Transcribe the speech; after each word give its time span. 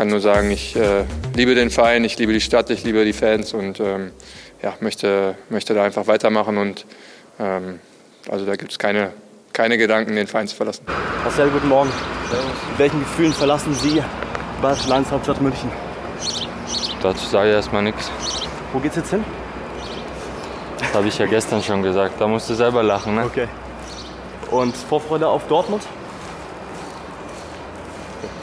kann 0.00 0.08
nur 0.08 0.20
sagen, 0.20 0.50
ich 0.50 0.74
äh, 0.76 1.04
liebe 1.34 1.54
den 1.54 1.68
Verein, 1.68 2.04
ich 2.04 2.16
liebe 2.16 2.32
die 2.32 2.40
Stadt, 2.40 2.70
ich 2.70 2.84
liebe 2.84 3.04
die 3.04 3.12
Fans 3.12 3.52
und 3.52 3.80
ähm, 3.80 4.12
ja, 4.62 4.72
möchte, 4.80 5.34
möchte 5.50 5.74
da 5.74 5.84
einfach 5.84 6.06
weitermachen. 6.06 6.56
Und 6.56 6.86
ähm, 7.38 7.80
also 8.30 8.46
da 8.46 8.56
gibt 8.56 8.72
es 8.72 8.78
keine, 8.78 9.12
keine 9.52 9.76
Gedanken, 9.76 10.16
den 10.16 10.26
Verein 10.26 10.48
zu 10.48 10.56
verlassen. 10.56 10.86
Marcel, 11.22 11.50
guten 11.50 11.68
Morgen. 11.68 11.90
Mit 12.70 12.78
welchen 12.78 13.00
Gefühlen 13.00 13.34
verlassen 13.34 13.74
Sie 13.74 14.02
Bayerische 14.62 14.88
Landeshauptstadt 14.88 15.42
München? 15.42 15.70
Dazu 17.02 17.26
sage 17.26 17.50
ich 17.50 17.54
erstmal 17.56 17.82
nichts. 17.82 18.10
Wo 18.72 18.78
geht's 18.78 18.96
jetzt 18.96 19.10
hin? 19.10 19.22
Das 20.78 20.94
habe 20.94 21.08
ich 21.08 21.18
ja 21.18 21.26
gestern 21.26 21.62
schon 21.62 21.82
gesagt. 21.82 22.18
Da 22.18 22.26
musst 22.26 22.48
du 22.48 22.54
selber 22.54 22.82
lachen, 22.82 23.16
ne? 23.16 23.26
Okay. 23.26 23.48
Und 24.50 24.74
Vorfreude 24.74 25.28
auf 25.28 25.46
Dortmund? 25.46 25.82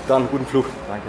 Dann 0.07 0.27
guten 0.29 0.45
Flug. 0.45 0.67
Danke. 0.87 1.07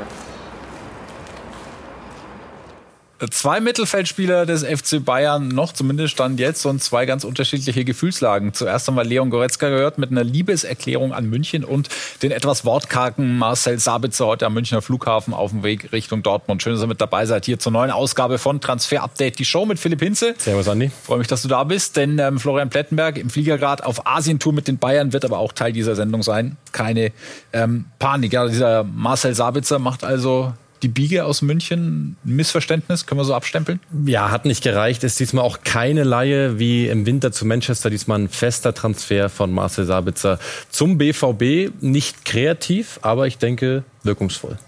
Zwei 3.30 3.60
Mittelfeldspieler 3.60 4.46
des 4.46 4.62
FC 4.62 5.04
Bayern 5.04 5.48
noch, 5.48 5.72
zumindest 5.72 6.12
stand 6.12 6.38
jetzt, 6.38 6.64
und 6.66 6.80
zwei 6.80 7.04
ganz 7.04 7.24
unterschiedliche 7.24 7.84
Gefühlslagen. 7.84 8.54
Zuerst 8.54 8.86
haben 8.86 8.94
wir 8.94 9.02
Leon 9.02 9.30
Goretzka 9.30 9.68
gehört 9.68 9.98
mit 9.98 10.12
einer 10.12 10.22
Liebeserklärung 10.22 11.12
an 11.12 11.28
München 11.28 11.64
und 11.64 11.88
den 12.22 12.30
etwas 12.30 12.64
wortkargen 12.64 13.36
Marcel 13.36 13.80
Sabitzer 13.80 14.26
heute 14.26 14.46
am 14.46 14.54
Münchner 14.54 14.82
Flughafen 14.82 15.34
auf 15.34 15.50
dem 15.50 15.64
Weg 15.64 15.90
Richtung 15.90 16.22
Dortmund. 16.22 16.62
Schön, 16.62 16.74
dass 16.74 16.82
ihr 16.82 16.86
mit 16.86 17.00
dabei 17.00 17.26
seid 17.26 17.44
hier 17.44 17.58
zur 17.58 17.72
neuen 17.72 17.90
Ausgabe 17.90 18.38
von 18.38 18.60
Transfer 18.60 19.02
Update, 19.02 19.40
die 19.40 19.44
Show 19.44 19.66
mit 19.66 19.80
Philipp 19.80 20.00
Hinze. 20.00 20.36
Servus, 20.38 20.68
Andi. 20.68 20.92
Freue 21.04 21.18
mich, 21.18 21.26
dass 21.26 21.42
du 21.42 21.48
da 21.48 21.64
bist, 21.64 21.96
denn 21.96 22.20
ähm, 22.20 22.38
Florian 22.38 22.70
Plettenberg 22.70 23.18
im 23.18 23.30
Fliegergrad 23.30 23.82
auf 23.82 24.06
Asientour 24.06 24.52
mit 24.52 24.68
den 24.68 24.78
Bayern 24.78 25.12
wird 25.12 25.24
aber 25.24 25.38
auch 25.38 25.52
Teil 25.52 25.72
dieser 25.72 25.96
Sendung 25.96 26.22
sein. 26.22 26.56
Keine 26.70 27.10
ähm, 27.52 27.86
Panik. 27.98 28.32
Ja, 28.32 28.46
dieser 28.46 28.84
Marcel 28.84 29.34
Sabitzer 29.34 29.80
macht 29.80 30.04
also 30.04 30.52
die 30.82 30.88
Biege 30.88 31.24
aus 31.24 31.42
München 31.42 32.16
ein 32.24 32.36
Missverständnis? 32.36 33.06
Können 33.06 33.20
wir 33.20 33.24
so 33.24 33.34
abstempeln? 33.34 33.80
Ja, 34.06 34.30
hat 34.30 34.44
nicht 34.44 34.62
gereicht. 34.62 35.04
Ist 35.04 35.18
diesmal 35.20 35.44
auch 35.44 35.60
keine 35.64 36.04
Laie 36.04 36.58
wie 36.58 36.88
im 36.88 37.06
Winter 37.06 37.32
zu 37.32 37.46
Manchester. 37.46 37.90
Diesmal 37.90 38.20
ein 38.20 38.28
fester 38.28 38.74
Transfer 38.74 39.28
von 39.28 39.52
Marcel 39.52 39.84
Sabitzer 39.84 40.38
zum 40.70 40.98
BVB. 40.98 41.72
Nicht 41.80 42.24
kreativ, 42.24 42.98
aber 43.02 43.26
ich 43.26 43.38
denke 43.38 43.84
wirkungsvoll. 44.02 44.58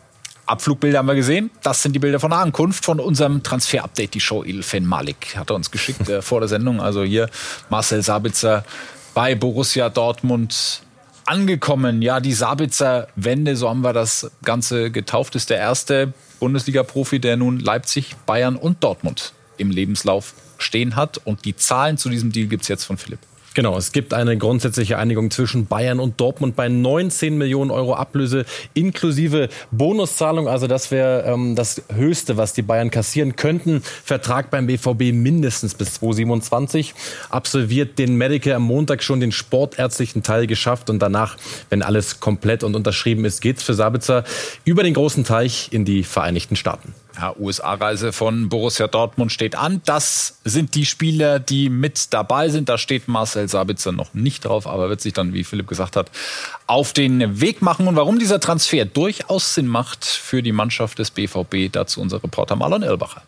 Abflugbilder 0.47 0.99
haben 0.99 1.07
wir 1.07 1.15
gesehen. 1.15 1.51
Das 1.63 1.83
sind 1.83 1.95
die 1.95 2.01
Bilder 2.01 2.19
von 2.19 2.31
der 2.31 2.41
Ankunft 2.41 2.85
von 2.85 2.99
unserem 2.99 3.43
Transfer-Update. 3.43 4.15
Die 4.15 4.21
Show 4.21 4.43
Ilfen 4.43 4.85
Malik 4.85 5.37
hat 5.37 5.51
er 5.51 5.57
uns 5.57 5.71
geschickt 5.71 6.09
äh, 6.09 6.23
vor 6.23 6.41
der 6.41 6.49
Sendung. 6.49 6.81
Also 6.81 7.05
hier 7.05 7.31
Marcel 7.69 8.03
Sabitzer 8.03 8.65
bei 9.15 9.35
Borussia 9.35 9.89
Dortmund 9.89 10.83
angekommen. 11.25 12.03
Ja, 12.03 12.21
die 12.21 12.33
Sabitzer 12.33 13.09
Wende, 13.17 13.57
so 13.57 13.69
haben 13.69 13.83
wir 13.83 13.93
das 13.93 14.31
Ganze 14.45 14.91
getauft, 14.91 15.35
ist 15.35 15.51
der 15.51 15.59
erste 15.59 16.13
Bundesliga-Profi, 16.41 17.21
der 17.21 17.37
nun 17.37 17.59
Leipzig, 17.59 18.17
Bayern 18.27 18.57
und 18.57 18.83
Dortmund 18.83 19.33
im 19.57 19.71
Lebenslauf 19.71 20.35
stehen 20.59 20.97
hat. 20.97 21.19
Und 21.25 21.45
die 21.45 21.57
Zahlen 21.57 21.99
zu 21.99 22.09
diesem 22.09 22.33
Deal 22.33 22.49
gibt 22.49 22.63
es 22.63 22.69
jetzt 22.69 22.85
von 22.85 22.97
Philipp. 22.97 23.21
Genau, 23.55 23.77
es 23.77 23.91
gibt 23.91 24.15
eine 24.15 24.39
grundsätzliche 24.39 24.97
Einigung 24.97 25.33
zwischen 25.33 25.67
Bayern 25.67 25.99
und 25.99 26.21
Dortmund 26.21 26.55
bei 26.55 26.69
19 26.69 27.37
Millionen 27.37 27.73
Euro 27.73 27.95
Ablöse 27.95 28.45
inklusive 28.75 29.49
Bonuszahlung. 29.73 30.47
Also 30.47 30.69
das 30.69 30.93
wäre 30.93 31.25
ähm, 31.27 31.57
das 31.57 31.83
Höchste, 31.93 32.37
was 32.37 32.53
die 32.53 32.63
Bayern 32.63 32.93
kassieren 32.93 33.35
könnten. 33.35 33.83
Vertrag 34.05 34.51
beim 34.53 34.69
BVB 34.69 35.13
mindestens 35.13 35.75
bis 35.75 35.95
2027. 35.95 36.95
Absolviert 37.29 37.99
den 37.99 38.15
Medical 38.15 38.53
am 38.53 38.63
Montag 38.63 39.03
schon 39.03 39.19
den 39.19 39.33
sportärztlichen 39.33 40.23
Teil 40.23 40.47
geschafft 40.47 40.89
und 40.89 41.01
danach, 41.01 41.37
wenn 41.71 41.83
alles 41.83 42.21
komplett 42.21 42.63
und 42.63 42.77
unterschrieben 42.77 43.25
ist, 43.25 43.41
geht's 43.41 43.65
für 43.65 43.75
Sabitzer 43.75 44.23
über 44.65 44.85
den 44.85 44.95
großen 44.95 45.25
Teich 45.25 45.71
in 45.73 45.85
die 45.85 46.05
Vereinigten 46.05 46.55
Staaten. 46.55 46.95
Ja, 47.17 47.35
USA-Reise 47.39 48.13
von 48.13 48.49
Borussia 48.49 48.87
Dortmund 48.87 49.33
steht 49.33 49.57
an. 49.57 49.83
Das 49.85 50.39
sind 50.45 50.75
die 50.75 50.87
Spieler, 50.87 51.41
die 51.41 51.69
mit 51.69 52.13
dabei 52.13 52.49
sind. 52.49 52.69
Da 52.69 52.79
steht 52.79 53.09
Marcel 53.09 53.49
Sabitzer 53.49 53.93
noch 53.93 54.15
nicht 54.15 54.45
drauf, 54.45 54.67
aber 54.67 54.89
wird 54.89 55.01
sich 55.01 55.13
dann, 55.13 55.33
wie 55.33 55.45
Philipp 55.45 55.67
gesagt 55.67 55.97
hat, 55.97 56.11
auf 56.67 56.93
den 56.93 57.41
Weg 57.41 57.63
machen. 57.63 57.89
Und 57.89 57.97
warum 57.97 58.19
dieser 58.19 58.41
Transfer 58.41 58.85
durchaus 58.85 59.55
Sinn 59.55 59.67
macht 59.67 60.05
für 60.05 60.43
die 60.43 60.53
Mannschaft 60.53 60.99
des 60.99 61.11
BVB, 61.11 61.73
dazu 61.73 62.01
unser 62.01 62.23
Reporter 62.23 62.57
Marlon 62.57 62.83
Irlbacher. 62.83 63.23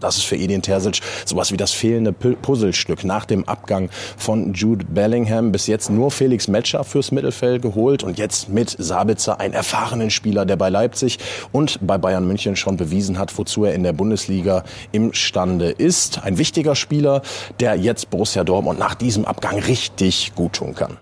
Das 0.00 0.16
ist 0.16 0.24
für 0.24 0.36
Edin 0.36 0.62
Terzic 0.62 1.00
sowas 1.24 1.52
wie 1.52 1.56
das 1.56 1.72
fehlende 1.72 2.12
Puzzlestück 2.12 3.04
nach 3.04 3.24
dem 3.24 3.48
Abgang 3.48 3.90
von 4.16 4.52
Jude 4.52 4.84
Bellingham. 4.84 5.52
Bis 5.52 5.66
jetzt 5.66 5.90
nur 5.90 6.10
Felix 6.10 6.48
Metscher 6.48 6.84
fürs 6.84 7.12
Mittelfeld 7.12 7.62
geholt 7.62 8.02
und 8.02 8.18
jetzt 8.18 8.48
mit 8.48 8.74
Sabitzer, 8.78 9.40
einen 9.40 9.54
erfahrenen 9.54 10.10
Spieler, 10.10 10.44
der 10.44 10.56
bei 10.56 10.68
Leipzig 10.68 11.18
und 11.52 11.78
bei 11.86 11.98
Bayern 11.98 12.26
München 12.26 12.56
schon 12.56 12.76
bewiesen 12.76 13.18
hat, 13.18 13.36
wozu 13.38 13.64
er 13.64 13.74
in 13.74 13.82
der 13.82 13.92
Bundesliga 13.92 14.64
imstande 14.92 15.70
ist. 15.70 16.22
Ein 16.22 16.38
wichtiger 16.38 16.74
Spieler, 16.74 17.22
der 17.60 17.76
jetzt 17.76 18.10
Borussia 18.10 18.44
Dortmund 18.44 18.78
nach 18.78 18.94
diesem 18.94 19.24
Abgang 19.24 19.58
richtig 19.58 20.34
gut 20.34 20.54
tun 20.54 20.74
kann. 20.74 20.98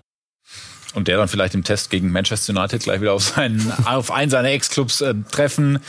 Und 0.95 1.09
der 1.09 1.17
dann 1.17 1.27
vielleicht 1.27 1.53
im 1.53 1.63
Test 1.65 1.89
gegen 1.89 2.09
Manchester 2.09 2.57
United 2.57 2.83
gleich 2.83 3.01
wieder 3.01 3.11
auf, 3.11 3.23
seinen, 3.23 3.73
auf 3.85 4.11
einen 4.11 4.31
seiner 4.31 4.49
Ex-Clubs 4.49 5.01
äh, 5.01 5.13
treffen 5.29 5.79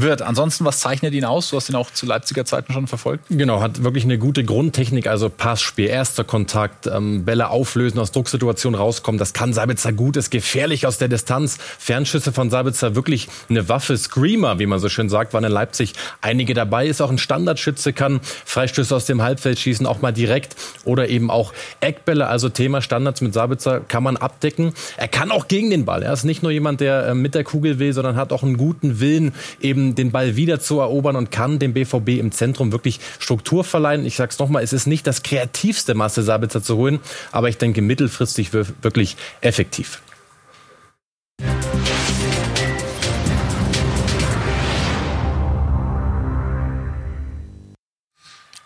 wird. 0.00 0.22
Ansonsten, 0.22 0.64
was 0.64 0.80
zeichnet 0.80 1.14
ihn 1.14 1.24
aus? 1.24 1.50
Du 1.50 1.56
hast 1.56 1.68
ihn 1.68 1.74
auch 1.74 1.90
zu 1.90 2.06
Leipziger 2.06 2.44
Zeiten 2.44 2.72
schon 2.72 2.86
verfolgt. 2.86 3.24
Genau, 3.28 3.60
hat 3.60 3.82
wirklich 3.82 4.04
eine 4.04 4.18
gute 4.18 4.44
Grundtechnik, 4.44 5.06
also 5.06 5.28
Passspiel, 5.28 5.88
erster 5.88 6.24
Kontakt, 6.24 6.86
ähm, 6.86 7.24
Bälle 7.24 7.50
auflösen, 7.50 7.98
aus 7.98 8.12
Drucksituationen 8.12 8.78
rauskommen. 8.78 9.18
Das 9.18 9.32
kann 9.32 9.52
Sabitzer 9.52 9.92
gut, 9.92 10.16
ist 10.16 10.30
gefährlich 10.30 10.86
aus 10.86 10.98
der 10.98 11.08
Distanz. 11.08 11.58
Fernschüsse 11.78 12.32
von 12.32 12.50
Sabitzer 12.50 12.94
wirklich 12.94 13.28
eine 13.48 13.68
Waffe, 13.68 13.96
Screamer, 13.96 14.58
wie 14.58 14.66
man 14.66 14.78
so 14.78 14.88
schön 14.88 15.08
sagt, 15.08 15.34
waren 15.34 15.44
in 15.44 15.52
Leipzig 15.52 15.94
einige 16.20 16.54
dabei. 16.54 16.86
Ist 16.86 17.00
auch 17.00 17.10
ein 17.10 17.18
Standardschütze, 17.18 17.92
kann 17.92 18.20
Freistöße 18.44 18.94
aus 18.94 19.06
dem 19.06 19.22
Halbfeld 19.22 19.58
schießen, 19.58 19.86
auch 19.86 20.00
mal 20.00 20.12
direkt 20.12 20.56
oder 20.84 21.08
eben 21.08 21.30
auch 21.30 21.52
Eckbälle. 21.80 22.26
Also 22.26 22.48
Thema 22.48 22.82
Standards 22.82 23.20
mit 23.20 23.34
Sabitzer 23.34 23.80
kann 23.80 24.02
man 24.02 24.16
abdecken. 24.16 24.72
Er 24.96 25.08
kann 25.08 25.30
auch 25.30 25.48
gegen 25.48 25.70
den 25.70 25.84
Ball. 25.84 26.02
Er 26.02 26.12
ist 26.12 26.24
nicht 26.24 26.42
nur 26.42 26.52
jemand, 26.52 26.80
der 26.80 27.08
äh, 27.08 27.14
mit 27.14 27.34
der 27.34 27.44
Kugel 27.44 27.78
will, 27.78 27.92
sondern 27.92 28.16
hat 28.16 28.32
auch 28.32 28.42
einen 28.42 28.56
guten 28.56 29.00
Willen, 29.00 29.32
eben 29.60 29.89
den 29.94 30.10
Ball 30.10 30.36
wieder 30.36 30.60
zu 30.60 30.80
erobern 30.80 31.16
und 31.16 31.30
kann 31.30 31.58
dem 31.58 31.72
BVB 31.72 32.18
im 32.18 32.32
Zentrum 32.32 32.72
wirklich 32.72 33.00
Struktur 33.18 33.64
verleihen. 33.64 34.04
Ich 34.04 34.16
sage 34.16 34.30
es 34.30 34.38
nochmal, 34.38 34.62
es 34.62 34.72
ist 34.72 34.86
nicht 34.86 35.06
das 35.06 35.22
kreativste 35.22 35.94
Marcel 35.94 36.24
Sabitzer 36.24 36.62
zu 36.62 36.76
holen, 36.76 37.00
aber 37.32 37.48
ich 37.48 37.58
denke 37.58 37.82
mittelfristig 37.82 38.52
wirklich 38.52 39.16
effektiv. 39.40 40.02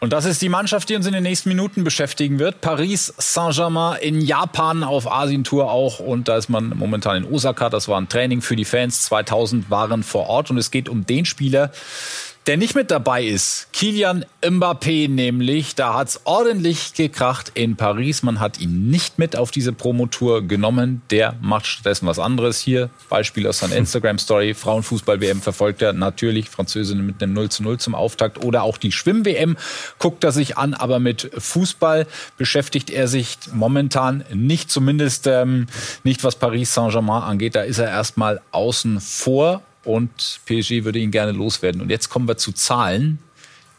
Und 0.04 0.12
das 0.12 0.26
ist 0.26 0.42
die 0.42 0.50
Mannschaft, 0.50 0.91
die 0.91 0.97
uns 0.97 1.06
in 1.06 1.15
den 1.15 1.22
nächsten 1.22 1.48
Minuten 1.48 1.82
beschäftigen 1.82 2.38
wird. 2.38 2.60
Paris 2.60 3.15
Saint-Germain 3.16 3.97
in 4.03 4.20
Japan 4.20 4.84
auf 4.84 5.10
Asientour 5.10 5.70
auch. 5.70 5.98
Und 5.98 6.28
da 6.28 6.37
ist 6.37 6.50
man 6.50 6.75
momentan 6.76 7.25
in 7.25 7.32
Osaka. 7.32 7.70
Das 7.70 7.88
war 7.88 7.98
ein 7.98 8.10
Training 8.10 8.43
für 8.43 8.54
die 8.54 8.66
Fans. 8.66 9.04
2000 9.04 9.70
waren 9.70 10.03
vor 10.03 10.26
Ort. 10.26 10.50
Und 10.50 10.59
es 10.59 10.70
geht 10.70 10.91
um 10.91 11.06
den 11.06 11.25
Spieler, 11.25 11.72
der 12.47 12.59
nicht 12.59 12.75
mit 12.75 12.91
dabei 12.91 13.25
ist. 13.25 13.69
Kilian 13.72 14.27
Mbappé 14.43 15.09
nämlich. 15.09 15.75
Da 15.75 15.94
hat's 15.94 16.21
ordentlich 16.25 16.93
gekracht 16.93 17.53
in 17.55 17.77
Paris. 17.77 18.22
Man 18.22 18.38
hat 18.38 18.60
ihn 18.60 18.91
nicht 18.91 19.19
mit 19.19 19.34
auf 19.34 19.50
diese 19.50 19.72
Promotour 19.72 20.47
genommen. 20.47 21.00
Der 21.10 21.37
macht 21.41 21.66
stattdessen 21.66 22.06
was 22.06 22.19
anderes. 22.19 22.60
Hier 22.60 22.91
Beispiel 23.09 23.47
aus 23.47 23.60
seiner 23.60 23.77
Instagram-Story. 23.77 24.53
Frauenfußball-WM 24.53 25.41
verfolgt 25.41 25.81
er 25.81 25.94
natürlich. 25.94 26.50
Französin 26.50 27.06
mit 27.06 27.22
einem 27.22 27.32
0 27.32 27.49
zu 27.49 27.62
0 27.62 27.78
zum 27.78 27.94
Auftakt. 27.94 28.44
Oder 28.44 28.62
auch 28.62 28.76
die 28.76 28.93
Schwimm-WM 28.93 29.56
guckt 29.99 30.22
er 30.22 30.32
sich 30.32 30.59
an. 30.59 30.75
Aber 30.75 30.99
mit 30.99 31.31
Fußball 31.37 32.06
beschäftigt 32.37 32.91
er 32.91 33.09
sich 33.09 33.38
momentan 33.55 34.22
nicht. 34.34 34.71
Zumindest 34.71 35.26
ähm, 35.26 35.66
nicht, 36.03 36.22
was 36.25 36.37
Paris 36.37 36.75
Saint-Germain 36.75 37.23
angeht. 37.23 37.55
Da 37.55 37.62
ist 37.62 37.79
er 37.79 37.88
erstmal 37.88 38.43
außen 38.50 39.00
vor 39.00 39.62
und 39.84 40.40
PSG 40.46 40.84
würde 40.84 40.98
ihn 40.98 41.10
gerne 41.10 41.32
loswerden. 41.32 41.81
Und 41.81 41.90
jetzt 41.90 42.08
kommen 42.08 42.28
wir 42.28 42.36
zu 42.36 42.52
Zahlen, 42.52 43.19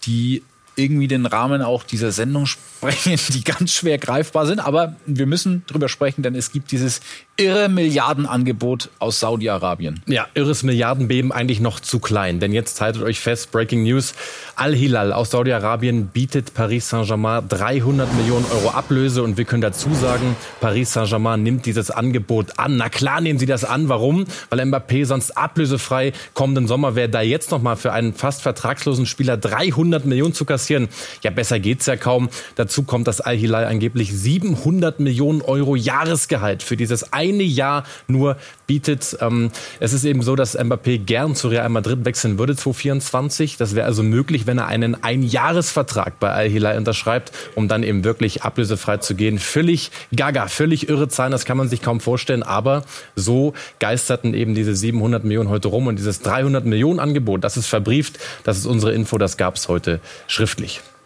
die 0.03 0.43
irgendwie 0.75 1.07
den 1.07 1.25
Rahmen 1.25 1.61
auch 1.61 1.83
dieser 1.83 2.11
Sendung 2.11 2.45
sprengen, 2.45 3.19
die 3.29 3.43
ganz 3.43 3.73
schwer 3.73 3.97
greifbar 3.97 4.45
sind. 4.45 4.59
Aber 4.59 4.95
wir 5.05 5.25
müssen 5.25 5.63
drüber 5.67 5.89
sprechen, 5.89 6.21
denn 6.21 6.35
es 6.35 6.51
gibt 6.51 6.71
dieses 6.71 7.01
irre 7.37 7.67
Milliardenangebot 7.67 8.89
aus 8.99 9.19
Saudi-Arabien. 9.19 10.01
Ja, 10.07 10.27
irres 10.35 10.63
Milliardenbeben 10.63 11.31
eigentlich 11.31 11.59
noch 11.59 11.79
zu 11.79 11.99
klein. 11.99 12.39
Denn 12.39 12.53
jetzt 12.53 12.79
haltet 12.79 13.03
euch 13.03 13.19
fest, 13.19 13.51
Breaking 13.51 13.83
News. 13.83 14.13
Al-Hilal 14.55 15.11
aus 15.11 15.31
Saudi-Arabien 15.31 16.07
bietet 16.07 16.53
Paris 16.53 16.89
Saint-Germain 16.89 17.47
300 17.49 18.13
Millionen 18.15 18.45
Euro 18.51 18.69
Ablöse. 18.69 19.23
Und 19.23 19.37
wir 19.37 19.45
können 19.45 19.61
dazu 19.61 19.93
sagen, 19.93 20.35
Paris 20.61 20.93
Saint-Germain 20.93 21.43
nimmt 21.43 21.65
dieses 21.65 21.91
Angebot 21.91 22.57
an. 22.57 22.77
Na 22.77 22.89
klar 22.89 23.19
nehmen 23.19 23.39
sie 23.39 23.45
das 23.45 23.65
an. 23.65 23.89
Warum? 23.89 24.25
Weil 24.49 24.61
Mbappé 24.61 25.05
sonst 25.05 25.37
ablösefrei 25.37 26.13
kommenden 26.33 26.67
Sommer 26.67 26.95
wäre 26.95 27.09
da 27.09 27.21
jetzt 27.21 27.51
nochmal 27.51 27.75
für 27.75 27.91
einen 27.91 28.13
fast 28.13 28.41
vertragslosen 28.43 29.05
Spieler 29.05 29.35
300 29.37 30.05
Millionen 30.05 30.33
zu 30.33 30.45
kassieren 30.45 30.64
passieren. 30.65 30.89
Ja, 31.23 31.29
besser 31.29 31.59
geht's 31.59 31.85
ja 31.85 31.95
kaum. 31.95 32.29
Dazu 32.55 32.81
kommt, 32.83 33.07
dass 33.07 33.21
Al-Hilal 33.21 33.65
angeblich 33.65 34.11
700 34.11 34.99
Millionen 34.99 35.43
Euro 35.43 35.75
Jahresgehalt 35.75 36.63
für 36.63 36.75
dieses 36.75 37.13
eine 37.13 37.43
Jahr 37.43 37.85
nur 38.07 38.37
bietet. 38.65 39.15
Ähm, 39.21 39.51
es 39.79 39.93
ist 39.93 40.05
eben 40.05 40.23
so, 40.23 40.35
dass 40.35 40.57
Mbappé 40.57 40.97
gern 40.97 41.35
zu 41.35 41.49
Real 41.49 41.69
Madrid 41.69 42.03
wechseln 42.03 42.39
würde 42.39 42.55
2024. 42.55 43.57
Das 43.57 43.75
wäre 43.75 43.85
also 43.85 44.01
möglich, 44.01 44.47
wenn 44.47 44.57
er 44.57 44.65
einen 44.65 45.03
Einjahresvertrag 45.03 46.19
bei 46.19 46.31
Al-Hilal 46.31 46.77
unterschreibt, 46.77 47.31
um 47.53 47.67
dann 47.67 47.83
eben 47.83 48.03
wirklich 48.03 48.41
ablösefrei 48.41 48.97
zu 48.97 49.13
gehen. 49.13 49.37
Völlig 49.37 49.91
gaga, 50.15 50.47
völlig 50.47 50.89
irre 50.89 51.09
Zahlen, 51.09 51.31
das 51.31 51.45
kann 51.45 51.57
man 51.57 51.69
sich 51.69 51.83
kaum 51.83 51.99
vorstellen. 51.99 52.41
Aber 52.41 52.85
so 53.15 53.53
geisterten 53.79 54.33
eben 54.33 54.55
diese 54.55 54.75
700 54.75 55.23
Millionen 55.23 55.49
heute 55.49 55.67
rum 55.67 55.85
und 55.85 55.97
dieses 55.97 56.21
300 56.21 56.65
Millionen 56.65 56.99
Angebot, 56.99 57.43
das 57.43 57.55
ist 57.55 57.67
verbrieft. 57.67 58.17
Das 58.43 58.57
ist 58.57 58.65
unsere 58.65 58.93
Info, 58.93 59.19
das 59.19 59.37
gab 59.37 59.57
es 59.57 59.67
heute 59.67 59.99
schriftlich. 60.27 60.54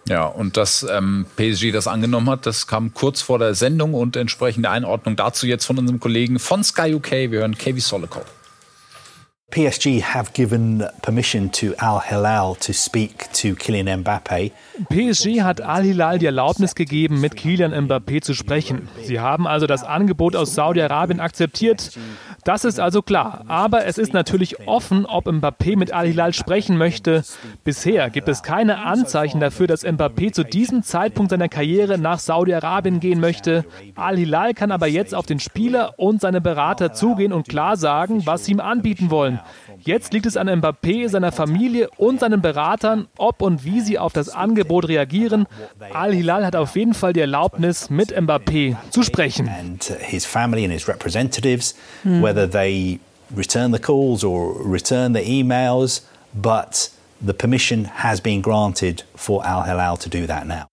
Ja, 0.08 0.26
und 0.26 0.58
dass 0.58 0.84
ähm, 0.90 1.26
PSG 1.36 1.72
das 1.72 1.88
angenommen 1.88 2.30
hat, 2.30 2.46
das 2.46 2.66
kam 2.66 2.94
kurz 2.94 3.22
vor 3.22 3.38
der 3.38 3.54
Sendung 3.54 3.94
und 3.94 4.16
entsprechende 4.16 4.70
Einordnung 4.70 5.16
dazu 5.16 5.46
jetzt 5.46 5.66
von 5.66 5.78
unserem 5.78 6.00
Kollegen 6.00 6.40
von 6.40 6.64
Sky 6.64 6.96
UK. 6.96 7.12
Wir 7.12 7.40
hören 7.42 7.56
KV 7.56 7.80
Solokov. 7.80 8.26
PSG 9.52 10.04
have 10.04 10.34
given 10.34 10.86
permission 11.02 11.52
to 11.52 11.74
Al 11.80 12.00
Hilal 12.02 12.56
to 12.60 12.72
speak 12.72 13.34
to 13.34 13.56
Kylian 13.56 14.02
Mbappe. 14.02 14.52
PSG 14.90 15.42
hat 15.42 15.60
Al 15.60 15.84
Hilal 15.84 16.20
die 16.20 16.28
Erlaubnis 16.28 16.76
gegeben, 16.76 17.20
mit 17.20 17.36
Kylian 17.36 17.74
Mbappé 17.74 18.22
zu 18.22 18.36
sprechen. 18.36 18.88
Sie 19.02 19.20
haben 19.20 19.48
also 19.48 19.66
das 19.66 19.84
Angebot 19.84 20.36
aus 20.36 20.54
Saudi-Arabien 20.54 21.20
akzeptiert. 21.20 21.98
Das 22.44 22.64
ist 22.64 22.80
also 22.80 23.02
klar. 23.02 23.44
Aber 23.48 23.86
es 23.86 23.98
ist 23.98 24.14
natürlich 24.14 24.68
offen, 24.68 25.08
ob 25.08 25.28
Mbappé 25.28 25.76
mit 25.78 25.92
Al 25.92 26.06
Hilal 26.06 26.34
sprechen 26.34 26.78
möchte. 26.78 27.24
Bisher 27.64 28.12
gibt 28.12 28.30
es 28.30 28.44
keine 28.44 28.86
Anzeichen 28.86 29.40
dafür, 29.40 29.66
dass 29.66 29.84
Mbappé 29.84 30.32
zu 30.32 30.44
diesem 30.44 30.84
Zeitpunkt 30.84 31.32
seiner 31.32 31.50
Karriere 31.50 31.98
nach 31.98 32.20
Saudi-Arabien 32.20 33.00
gehen 33.00 33.20
möchte. 33.20 33.66
Al 33.96 34.16
Hilal 34.16 34.54
kann 34.54 34.72
aber 34.72 34.88
jetzt 34.88 35.16
auf 35.16 35.26
den 35.26 35.40
Spieler 35.40 35.96
und 35.98 36.22
seine 36.22 36.40
Berater 36.40 36.94
zugehen 36.94 37.34
und 37.34 37.50
klar 37.50 37.78
sagen, 37.78 38.26
was 38.28 38.46
sie 38.46 38.52
ihm 38.52 38.60
anbieten 38.60 39.10
wollen. 39.10 39.39
Jetzt 39.80 40.14
liegt 40.14 40.26
es 40.26 40.38
an 40.38 40.50
Mbappé, 40.50 41.10
seiner 41.10 41.32
Familie 41.32 41.90
und 41.98 42.20
seinen 42.20 42.42
Beratern, 42.42 43.08
ob 43.18 43.42
und 43.42 43.64
wie 43.64 43.82
sie 43.82 43.98
auf 44.00 44.14
das 44.14 44.30
Angebot 44.30 44.88
reagieren. 44.88 45.48
Al-Hilal 45.94 46.46
hat 46.46 46.56
auf 46.56 46.76
jeden 46.76 46.94
Fall 46.94 47.14
die 47.14 47.22
Erlaubnis, 47.22 47.90
mit 47.90 48.16
Mbappé 48.18 48.76
zu 48.90 49.04
sprechen. 49.04 49.50
They 52.50 53.00
return 53.36 53.72
the 53.72 53.80
calls 53.80 54.24
or 54.24 54.56
return 54.66 55.14
the 55.14 55.22
emails, 55.22 56.02
but 56.34 56.92
the 57.22 57.34
permission 57.34 57.86
has 57.86 58.22
been 58.22 58.42
granted 58.42 59.06
for 59.16 59.46
Al 59.46 59.64
Hilal 59.64 59.98
to 59.98 60.10
do 60.10 60.26
that 60.26 60.48
now. 60.48 60.69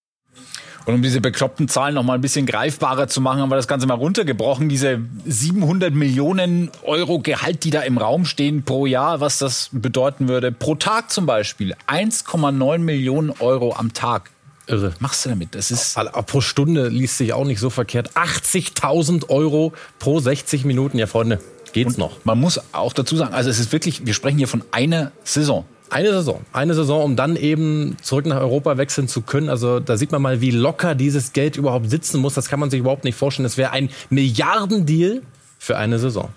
Und 0.86 0.94
um 0.94 1.02
diese 1.02 1.20
bekloppten 1.20 1.66
Zahlen 1.66 1.96
noch 1.96 2.04
mal 2.04 2.14
ein 2.14 2.20
bisschen 2.20 2.46
greifbarer 2.46 3.08
zu 3.08 3.20
machen, 3.20 3.40
haben 3.40 3.50
wir 3.50 3.56
das 3.56 3.66
Ganze 3.66 3.88
mal 3.88 3.94
runtergebrochen. 3.94 4.68
Diese 4.68 5.00
700 5.26 5.92
Millionen 5.92 6.70
Euro 6.84 7.18
Gehalt, 7.18 7.64
die 7.64 7.70
da 7.70 7.80
im 7.80 7.98
Raum 7.98 8.24
stehen 8.24 8.62
pro 8.62 8.86
Jahr, 8.86 9.20
was 9.20 9.38
das 9.38 9.68
bedeuten 9.72 10.28
würde. 10.28 10.52
Pro 10.52 10.76
Tag 10.76 11.10
zum 11.10 11.26
Beispiel 11.26 11.74
1,9 11.88 12.78
Millionen 12.78 13.30
Euro 13.40 13.74
am 13.74 13.94
Tag. 13.94 14.30
Irre. 14.68 14.94
Machst 15.00 15.24
du 15.24 15.30
damit? 15.30 15.56
Das 15.56 15.72
ist 15.72 15.98
pro 16.26 16.40
Stunde 16.40 16.88
liest 16.88 17.18
sich 17.18 17.32
auch 17.32 17.44
nicht 17.44 17.58
so 17.58 17.68
verkehrt. 17.70 18.12
80.000 18.12 19.28
Euro 19.28 19.72
pro 19.98 20.20
60 20.20 20.64
Minuten. 20.64 20.98
Ja, 20.98 21.08
Freunde, 21.08 21.40
geht's 21.72 21.98
noch. 21.98 22.24
Man 22.24 22.38
muss 22.38 22.60
auch 22.72 22.92
dazu 22.92 23.16
sagen, 23.16 23.34
also 23.34 23.50
es 23.50 23.58
ist 23.58 23.72
wirklich, 23.72 24.06
wir 24.06 24.14
sprechen 24.14 24.38
hier 24.38 24.48
von 24.48 24.62
einer 24.70 25.10
Saison. 25.24 25.64
Eine 25.90 26.12
Saison. 26.12 26.44
Eine 26.52 26.74
Saison, 26.74 27.04
um 27.04 27.16
dann 27.16 27.36
eben 27.36 27.96
zurück 28.02 28.26
nach 28.26 28.40
Europa 28.40 28.76
wechseln 28.76 29.08
zu 29.08 29.22
können. 29.22 29.48
Also 29.48 29.80
da 29.80 29.96
sieht 29.96 30.12
man 30.12 30.20
mal, 30.20 30.40
wie 30.40 30.50
locker 30.50 30.94
dieses 30.94 31.32
Geld 31.32 31.56
überhaupt 31.56 31.90
sitzen 31.90 32.20
muss. 32.20 32.34
Das 32.34 32.48
kann 32.48 32.58
man 32.58 32.70
sich 32.70 32.80
überhaupt 32.80 33.04
nicht 33.04 33.16
vorstellen. 33.16 33.44
Das 33.44 33.56
wäre 33.56 33.70
ein 33.70 33.90
Milliardendeal 34.10 35.22
für 35.58 35.76
eine 35.76 35.98
Saison. 35.98 36.30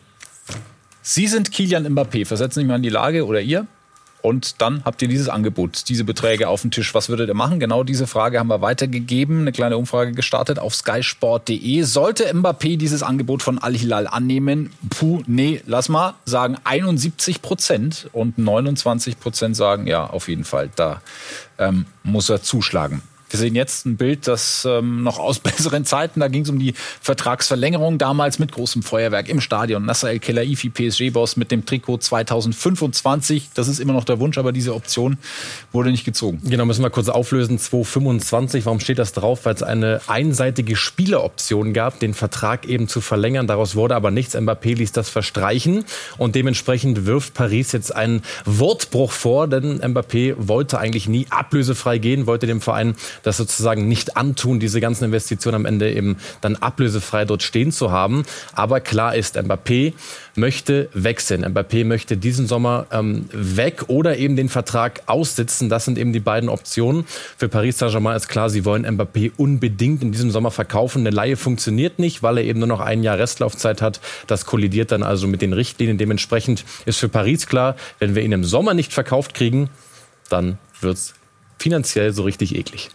Sie 1.02 1.28
sind 1.28 1.52
Kilian 1.52 1.88
Mbappé. 1.88 2.26
Versetzen 2.26 2.56
Sie 2.56 2.62
mich 2.62 2.70
mal 2.70 2.76
in 2.76 2.84
die 2.84 2.90
Lage 2.90 3.26
oder 3.26 3.42
ihr? 3.42 3.66
Und 4.22 4.62
dann 4.62 4.84
habt 4.84 5.02
ihr 5.02 5.08
dieses 5.08 5.30
Angebot, 5.30 5.88
diese 5.88 6.04
Beträge 6.04 6.50
auf 6.50 6.62
dem 6.62 6.72
Tisch. 6.72 6.94
Was 6.94 7.08
würdet 7.10 7.30
ihr 7.30 7.34
machen? 7.34 7.60
Genau 7.60 7.84
diese 7.84 8.06
Frage 8.06 8.40
haben 8.40 8.50
wir 8.50 8.62
weitergegeben, 8.62 9.42
eine 9.42 9.52
kleine 9.52 9.78
Umfrage 9.78 10.12
gestartet 10.12 10.60
auf 10.60 10.76
skysport.de. 10.76 11.84
Sollte 11.84 12.34
Mbappé 12.34 12.78
dieses 12.78 13.02
Angebot 13.02 13.42
von 13.42 13.60
Al-Hilal 13.60 14.08
annehmen? 14.08 14.72
Puh, 14.90 15.24
nee, 15.26 15.62
lass 15.66 15.88
mal, 15.88 16.16
sagen 16.26 16.58
71 16.64 17.42
Prozent 17.42 18.10
und 18.12 18.38
29 18.38 19.20
Prozent 19.20 19.56
sagen, 19.56 19.88
ja, 19.88 20.06
auf 20.06 20.28
jeden 20.28 20.44
Fall, 20.44 20.70
da 20.76 21.02
ähm, 21.58 21.86
muss 22.04 22.30
er 22.30 22.42
zuschlagen. 22.42 23.02
Wir 23.30 23.40
sehen 23.40 23.56
jetzt 23.56 23.86
ein 23.86 23.98
Bild, 23.98 24.28
das 24.28 24.68
ähm, 24.70 25.04
noch 25.04 25.20
aus 25.20 25.40
besseren 25.40 25.86
Zeiten, 25.86 26.20
da 26.20 26.28
ging 26.28 26.44
es 26.44 26.50
um 26.50 26.60
die 26.60 26.74
Vertragsverlängerung, 27.02 27.98
damals 27.98 28.40
mit 28.40 28.52
großem 28.52 28.84
Feuerwerk 28.84 29.30
im 29.30 29.42
Stadion. 29.42 29.86
Nasser 29.86 30.10
El-Khelaifi, 30.10 30.70
PSG-Boss 30.70 31.38
mit 31.38 31.52
dem 31.52 31.66
Trikot 31.66 31.98
2025. 31.98 33.50
Das 33.54 33.68
ist 33.68 33.80
immer 33.80 33.94
noch 33.94 34.04
der 34.04 34.20
Wunsch, 34.20 34.38
aber 34.38 34.52
diese 34.52 34.74
Option 34.74 35.18
wurde 35.72 35.92
nicht 35.92 36.06
gezogen. 36.06 36.42
Genau, 36.44 36.66
müssen 36.66 36.84
wir 36.84 36.90
kurz 36.90 37.10
auflösen. 37.10 37.60
2025, 37.60 38.66
warum 38.66 38.80
steht 38.80 39.00
das 39.00 39.14
drauf? 39.14 39.46
Weil 39.46 39.56
es 39.56 39.64
eine 39.64 40.02
einseitige 40.08 40.76
Spieleroption 40.76 41.74
gab, 41.74 42.00
den 42.00 42.14
Vertrag 42.14 42.66
eben 42.66 42.88
zu 42.88 43.02
verlängern. 43.02 43.48
Daraus 43.48 43.76
wurde 43.76 43.96
aber 43.96 44.12
nichts. 44.12 44.36
Mbappé 44.36 44.76
ließ 44.76 44.92
das 44.92 45.10
verstreichen 45.10 45.86
und 46.18 46.36
dementsprechend 46.36 47.06
wirft 47.06 47.34
Paris 47.34 47.72
jetzt 47.72 47.96
einen 47.96 48.24
Wortbruch 48.46 49.12
vor, 49.12 49.48
denn 49.48 49.82
Mbappé 49.82 50.36
wollte 50.38 50.80
eigentlich 50.80 51.08
nie 51.08 51.28
ablösefrei 51.30 51.98
gehen, 51.98 52.26
wollte 52.26 52.48
dem 52.48 52.62
Verein 52.62 52.96
das 53.24 53.38
sozusagen 53.38 53.88
nicht 53.88 54.18
antun, 54.18 54.60
diese 54.60 54.82
ganzen 54.82 55.06
Investitionen 55.06 55.56
am 55.56 55.66
Ende 55.66 55.92
eben 55.92 56.18
dann 56.42 56.56
ablösefrei 56.56 57.26
dort 57.26 57.44
stehen 57.44 57.72
zu 57.72 57.92
haben. 57.92 58.24
Aber 58.54 58.80
klar 58.80 59.16
ist, 59.16 59.38
Mbappé 59.38 59.94
möchte 60.36 60.90
wechseln. 60.94 61.46
Mbappé 61.46 61.86
möchte 61.86 62.18
diesen 62.18 62.48
Sommer 62.48 62.88
ähm, 62.92 63.26
weg 63.32 63.86
oder 63.88 64.18
eben 64.18 64.36
den 64.36 64.50
Vertrag 64.50 65.02
aussitzen. 65.06 65.70
Das 65.70 65.86
sind 65.86 65.98
eben 65.98 66.14
die 66.14 66.20
beiden 66.20 66.50
Optionen. 66.50 67.06
Für 67.38 67.50
Paris 67.50 67.78
Saint-Germain 67.78 68.16
ist 68.16 68.28
klar, 68.28 68.50
sie 68.50 68.66
wollen 68.66 68.86
Mbappé 68.86 69.32
unbedingt 69.38 70.02
in 70.02 70.12
diesem 70.12 70.32
Sommer 70.32 70.52
verkaufen. 70.52 71.00
Eine 71.02 71.12
Laie 71.12 71.38
funktioniert 71.38 72.00
nicht, 72.00 72.24
weil 72.24 72.38
er 72.38 72.44
eben 72.44 72.60
nur 72.60 72.68
noch 72.68 72.80
ein 72.80 73.04
Jahr 73.04 73.18
Restlaufzeit 73.18 73.82
hat. 73.82 74.00
Das 74.28 74.46
kollidiert 74.46 74.92
dann 74.92 75.04
also 75.04 75.28
mit 75.28 75.42
den 75.42 75.54
Richtlinien. 75.54 75.98
Dementsprechend 75.98 76.66
ist 76.86 76.98
für 76.98 77.10
Paris 77.10 77.48
klar, 77.48 77.76
wenn 78.00 78.16
wir 78.16 78.24
ihn 78.24 78.32
im 78.32 78.44
Sommer 78.44 78.74
nicht 78.74 78.94
verkauft 78.94 79.34
kriegen, 79.34 79.70
dann 80.30 80.58
wird's 80.82 81.14
finanziell 81.58 82.14
so 82.14 82.24
richtig 82.24 82.56
eklig. 82.56 82.90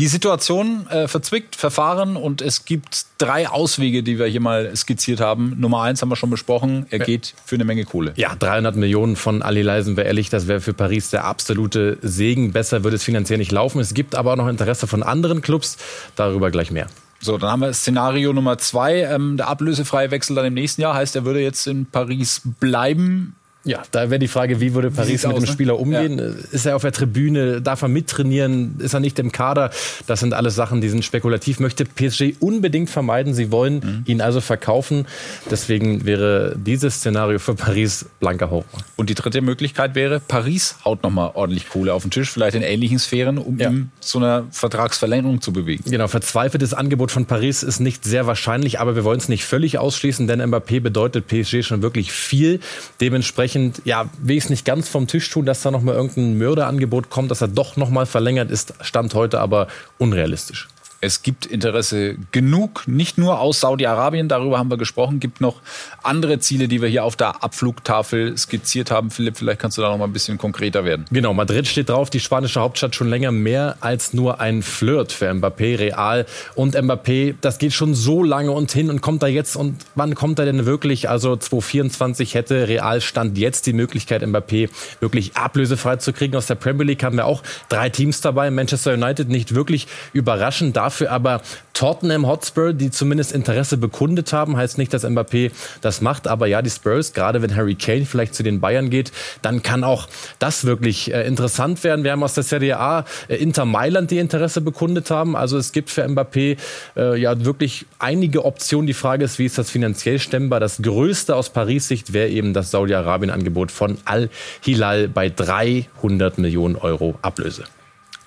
Die 0.00 0.06
Situation 0.06 0.86
äh, 0.88 1.08
verzwickt, 1.08 1.56
Verfahren 1.56 2.16
und 2.16 2.40
es 2.40 2.64
gibt 2.64 3.04
drei 3.18 3.50
Auswege, 3.50 4.02
die 4.02 4.18
wir 4.18 4.24
hier 4.24 4.40
mal 4.40 4.74
skizziert 4.74 5.20
haben. 5.20 5.60
Nummer 5.60 5.82
eins 5.82 6.00
haben 6.00 6.08
wir 6.08 6.16
schon 6.16 6.30
besprochen, 6.30 6.86
er 6.88 7.00
geht 7.00 7.34
für 7.44 7.56
eine 7.56 7.66
Menge 7.66 7.84
Kohle. 7.84 8.14
Ja, 8.16 8.34
300 8.34 8.76
Millionen 8.76 9.14
von 9.14 9.42
Ali 9.42 9.60
Leisen 9.60 9.98
wäre 9.98 10.06
ehrlich, 10.06 10.30
das 10.30 10.48
wäre 10.48 10.62
für 10.62 10.72
Paris 10.72 11.10
der 11.10 11.26
absolute 11.26 11.98
Segen. 12.00 12.52
Besser 12.52 12.82
würde 12.82 12.96
es 12.96 13.04
finanziell 13.04 13.36
nicht 13.36 13.52
laufen. 13.52 13.78
Es 13.78 13.92
gibt 13.92 14.14
aber 14.14 14.32
auch 14.32 14.36
noch 14.36 14.48
Interesse 14.48 14.86
von 14.86 15.02
anderen 15.02 15.42
Clubs, 15.42 15.76
darüber 16.16 16.50
gleich 16.50 16.70
mehr. 16.70 16.86
So, 17.20 17.36
dann 17.36 17.50
haben 17.50 17.60
wir 17.60 17.74
Szenario 17.74 18.32
Nummer 18.32 18.56
zwei. 18.56 19.02
Ähm, 19.02 19.36
der 19.36 19.48
ablösefreie 19.48 20.10
Wechsel 20.10 20.34
dann 20.34 20.46
im 20.46 20.54
nächsten 20.54 20.80
Jahr 20.80 20.94
heißt, 20.94 21.14
er 21.14 21.26
würde 21.26 21.42
jetzt 21.42 21.66
in 21.66 21.84
Paris 21.84 22.40
bleiben. 22.58 23.36
Ja, 23.64 23.82
da 23.90 24.08
wäre 24.08 24.18
die 24.18 24.28
Frage, 24.28 24.58
wie 24.60 24.72
würde 24.72 24.90
Paris 24.90 25.22
mit 25.24 25.32
aus, 25.34 25.40
dem 25.40 25.46
ne? 25.46 25.52
Spieler 25.52 25.78
umgehen? 25.78 26.18
Ist 26.50 26.64
er 26.64 26.76
auf 26.76 26.82
der 26.82 26.92
Tribüne? 26.92 27.60
Darf 27.60 27.82
er 27.82 27.88
mittrainieren? 27.88 28.76
Ist 28.78 28.94
er 28.94 29.00
nicht 29.00 29.18
im 29.18 29.32
Kader? 29.32 29.70
Das 30.06 30.20
sind 30.20 30.32
alles 30.32 30.54
Sachen, 30.54 30.80
die 30.80 30.88
sind 30.88 31.04
spekulativ. 31.04 31.60
Möchte 31.60 31.84
PSG 31.84 32.36
unbedingt 32.40 32.88
vermeiden. 32.88 33.34
Sie 33.34 33.52
wollen 33.52 33.74
Mhm. 33.80 34.02
ihn 34.06 34.20
also 34.22 34.40
verkaufen. 34.40 35.06
Deswegen 35.50 36.06
wäre 36.06 36.56
dieses 36.56 36.96
Szenario 36.96 37.38
für 37.38 37.54
Paris 37.54 38.06
blanker 38.18 38.48
Horror. 38.50 38.64
Und 38.96 39.10
die 39.10 39.14
dritte 39.14 39.42
Möglichkeit 39.42 39.94
wäre, 39.94 40.20
Paris 40.20 40.76
haut 40.84 41.02
nochmal 41.02 41.32
ordentlich 41.34 41.68
Kohle 41.68 41.92
auf 41.92 42.02
den 42.02 42.10
Tisch, 42.10 42.30
vielleicht 42.30 42.56
in 42.56 42.62
ähnlichen 42.62 42.98
Sphären, 42.98 43.36
um 43.36 43.58
Ja. 43.58 43.68
ihn 43.68 43.90
zu 44.00 44.18
einer 44.18 44.44
Vertragsverlängerung 44.50 45.42
zu 45.42 45.52
bewegen. 45.52 45.84
Genau, 45.90 46.08
verzweifeltes 46.08 46.72
Angebot 46.72 47.10
von 47.10 47.26
Paris 47.26 47.62
ist 47.62 47.80
nicht 47.80 48.04
sehr 48.04 48.26
wahrscheinlich, 48.26 48.80
aber 48.80 48.96
wir 48.96 49.04
wollen 49.04 49.18
es 49.18 49.28
nicht 49.28 49.44
völlig 49.44 49.76
ausschließen, 49.78 50.26
denn 50.26 50.40
Mbappé 50.40 50.80
bedeutet 50.80 51.26
PSG 51.26 51.62
schon 51.62 51.82
wirklich 51.82 52.10
viel. 52.10 52.60
Dementsprechend, 53.00 53.49
ja, 53.84 54.08
will 54.18 54.36
ich 54.36 54.44
es 54.44 54.50
nicht 54.50 54.64
ganz 54.64 54.88
vom 54.88 55.06
Tisch 55.06 55.28
tun, 55.30 55.46
dass 55.46 55.62
da 55.62 55.70
nochmal 55.70 55.94
irgendein 55.94 56.38
Mörderangebot 56.38 57.10
kommt, 57.10 57.30
dass 57.30 57.40
er 57.40 57.48
doch 57.48 57.76
nochmal 57.76 58.06
verlängert 58.06 58.50
ist, 58.50 58.74
stand 58.80 59.14
heute 59.14 59.40
aber 59.40 59.68
unrealistisch. 59.98 60.68
Es 61.02 61.22
gibt 61.22 61.46
Interesse 61.46 62.16
genug, 62.30 62.86
nicht 62.86 63.16
nur 63.16 63.40
aus 63.40 63.60
Saudi-Arabien, 63.60 64.28
darüber 64.28 64.58
haben 64.58 64.70
wir 64.70 64.76
gesprochen, 64.76 65.18
gibt 65.18 65.40
noch 65.40 65.60
andere 66.02 66.40
Ziele, 66.40 66.68
die 66.68 66.82
wir 66.82 66.88
hier 66.88 67.04
auf 67.04 67.16
der 67.16 67.42
Abflugtafel 67.42 68.36
skizziert 68.36 68.90
haben. 68.90 69.10
Philipp, 69.10 69.38
vielleicht 69.38 69.60
kannst 69.60 69.78
du 69.78 69.82
da 69.82 69.90
noch 69.90 69.98
mal 69.98 70.04
ein 70.04 70.12
bisschen 70.12 70.36
konkreter 70.36 70.84
werden. 70.84 71.06
Genau, 71.10 71.32
Madrid 71.32 71.66
steht 71.66 71.88
drauf, 71.88 72.10
die 72.10 72.20
spanische 72.20 72.60
Hauptstadt 72.60 72.94
schon 72.94 73.08
länger 73.08 73.32
mehr 73.32 73.76
als 73.80 74.12
nur 74.12 74.40
ein 74.40 74.62
Flirt 74.62 75.12
für 75.12 75.30
Mbappé, 75.30 75.78
Real 75.78 76.26
und 76.54 76.76
Mbappé, 76.76 77.34
das 77.40 77.58
geht 77.58 77.72
schon 77.72 77.94
so 77.94 78.22
lange 78.22 78.50
und 78.50 78.70
hin 78.70 78.90
und 78.90 79.00
kommt 79.00 79.22
da 79.22 79.26
jetzt 79.26 79.56
und 79.56 79.76
wann 79.94 80.14
kommt 80.14 80.38
er 80.38 80.44
denn 80.44 80.66
wirklich? 80.66 81.08
Also 81.08 81.34
2024 81.34 82.34
hätte 82.34 82.68
Real 82.68 83.00
Stand 83.00 83.38
jetzt 83.38 83.66
die 83.66 83.72
Möglichkeit, 83.72 84.22
Mbappé 84.22 84.68
wirklich 85.00 85.34
ablösefrei 85.36 85.96
zu 85.96 86.12
kriegen. 86.12 86.36
Aus 86.36 86.46
der 86.46 86.56
Premier 86.56 86.84
League 86.84 87.02
haben 87.02 87.16
wir 87.16 87.24
auch 87.24 87.42
drei 87.70 87.88
Teams 87.88 88.20
dabei, 88.20 88.50
Manchester 88.50 88.92
United 88.92 89.30
nicht 89.30 89.54
wirklich 89.54 89.86
überraschend, 90.12 90.76
dafür 90.90 91.12
aber 91.12 91.40
Tottenham 91.72 92.26
Hotspur, 92.26 92.72
die 92.72 92.90
zumindest 92.90 93.32
Interesse 93.32 93.76
bekundet 93.76 94.32
haben. 94.32 94.56
Heißt 94.56 94.76
nicht, 94.76 94.92
dass 94.92 95.04
Mbappé 95.04 95.52
das 95.80 96.00
macht, 96.00 96.26
aber 96.26 96.46
ja, 96.46 96.62
die 96.62 96.68
Spurs, 96.68 97.12
gerade 97.12 97.42
wenn 97.42 97.54
Harry 97.54 97.76
Kane 97.76 98.04
vielleicht 98.04 98.34
zu 98.34 98.42
den 98.42 98.60
Bayern 98.60 98.90
geht, 98.90 99.12
dann 99.40 99.62
kann 99.62 99.84
auch 99.84 100.08
das 100.40 100.64
wirklich 100.64 101.14
äh, 101.14 101.26
interessant 101.26 101.82
werden. 101.84 102.04
Wir 102.04 102.10
haben 102.12 102.22
aus 102.24 102.34
der 102.34 102.42
Serie 102.42 102.78
A 102.78 103.04
äh, 103.28 103.36
Inter 103.36 103.64
Mailand, 103.64 104.10
die 104.10 104.18
Interesse 104.18 104.60
bekundet 104.60 105.10
haben. 105.10 105.36
Also 105.36 105.56
es 105.56 105.70
gibt 105.72 105.90
für 105.90 106.04
Mbappé 106.04 106.58
äh, 106.96 107.18
ja 107.18 107.44
wirklich 107.44 107.86
einige 108.00 108.44
Optionen. 108.44 108.88
Die 108.88 108.94
Frage 108.94 109.24
ist, 109.24 109.38
wie 109.38 109.46
ist 109.46 109.56
das 109.56 109.70
finanziell 109.70 110.18
stemmbar? 110.18 110.58
Das 110.58 110.82
größte 110.82 111.36
aus 111.36 111.50
Paris 111.50 111.86
Sicht 111.86 112.12
wäre 112.12 112.28
eben 112.28 112.52
das 112.52 112.72
Saudi-Arabien-Angebot 112.72 113.70
von 113.70 113.96
Al-Hilal 114.04 115.08
bei 115.08 115.30
300 115.30 116.36
Millionen 116.38 116.76
Euro 116.76 117.14
Ablöse 117.22 117.64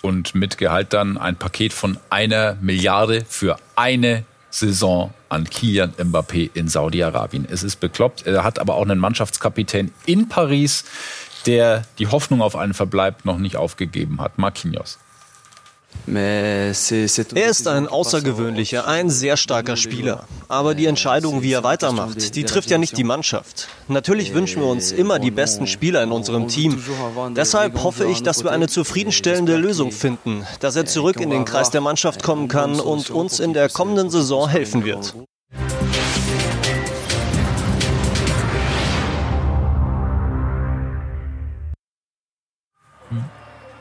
und 0.03 0.35
mit 0.35 0.57
Gehalt 0.57 0.93
dann 0.93 1.17
ein 1.17 1.37
Paket 1.37 1.73
von 1.73 1.97
einer 2.09 2.57
Milliarde 2.61 3.25
für 3.27 3.57
eine 3.75 4.25
Saison 4.49 5.13
an 5.29 5.49
Kilian 5.49 5.93
Mbappé 5.93 6.51
in 6.53 6.67
Saudi-Arabien. 6.67 7.47
Es 7.49 7.63
ist 7.63 7.79
bekloppt. 7.79 8.27
Er 8.27 8.43
hat 8.43 8.59
aber 8.59 8.75
auch 8.75 8.83
einen 8.83 8.99
Mannschaftskapitän 8.99 9.91
in 10.05 10.29
Paris, 10.29 10.83
der 11.45 11.83
die 11.97 12.07
Hoffnung 12.07 12.41
auf 12.41 12.55
einen 12.55 12.73
Verbleib 12.73 13.25
noch 13.25 13.39
nicht 13.39 13.55
aufgegeben 13.55 14.21
hat. 14.21 14.37
Marquinhos. 14.37 14.99
Er 16.05 16.69
ist 16.69 17.67
ein 17.67 17.87
außergewöhnlicher, 17.87 18.87
ein 18.87 19.09
sehr 19.09 19.37
starker 19.37 19.77
Spieler. 19.77 20.25
Aber 20.49 20.75
die 20.75 20.85
Entscheidung, 20.85 21.41
wie 21.41 21.53
er 21.53 21.63
weitermacht, 21.63 22.35
die 22.35 22.43
trifft 22.43 22.69
ja 22.69 22.77
nicht 22.77 22.97
die 22.97 23.03
Mannschaft. 23.03 23.69
Natürlich 23.87 24.33
wünschen 24.33 24.61
wir 24.61 24.67
uns 24.67 24.91
immer 24.91 25.19
die 25.19 25.31
besten 25.31 25.65
Spieler 25.65 26.03
in 26.03 26.11
unserem 26.11 26.47
Team. 26.47 26.83
Deshalb 27.35 27.83
hoffe 27.83 28.05
ich, 28.05 28.21
dass 28.21 28.43
wir 28.43 28.51
eine 28.51 28.67
zufriedenstellende 28.67 29.55
Lösung 29.55 29.91
finden, 29.91 30.45
dass 30.59 30.75
er 30.75 30.85
zurück 30.85 31.19
in 31.19 31.29
den 31.29 31.45
Kreis 31.45 31.69
der 31.69 31.81
Mannschaft 31.81 32.21
kommen 32.21 32.47
kann 32.47 32.79
und 32.79 33.09
uns 33.09 33.39
in 33.39 33.53
der 33.53 33.69
kommenden 33.69 34.09
Saison 34.09 34.49
helfen 34.49 34.83
wird. 34.83 35.15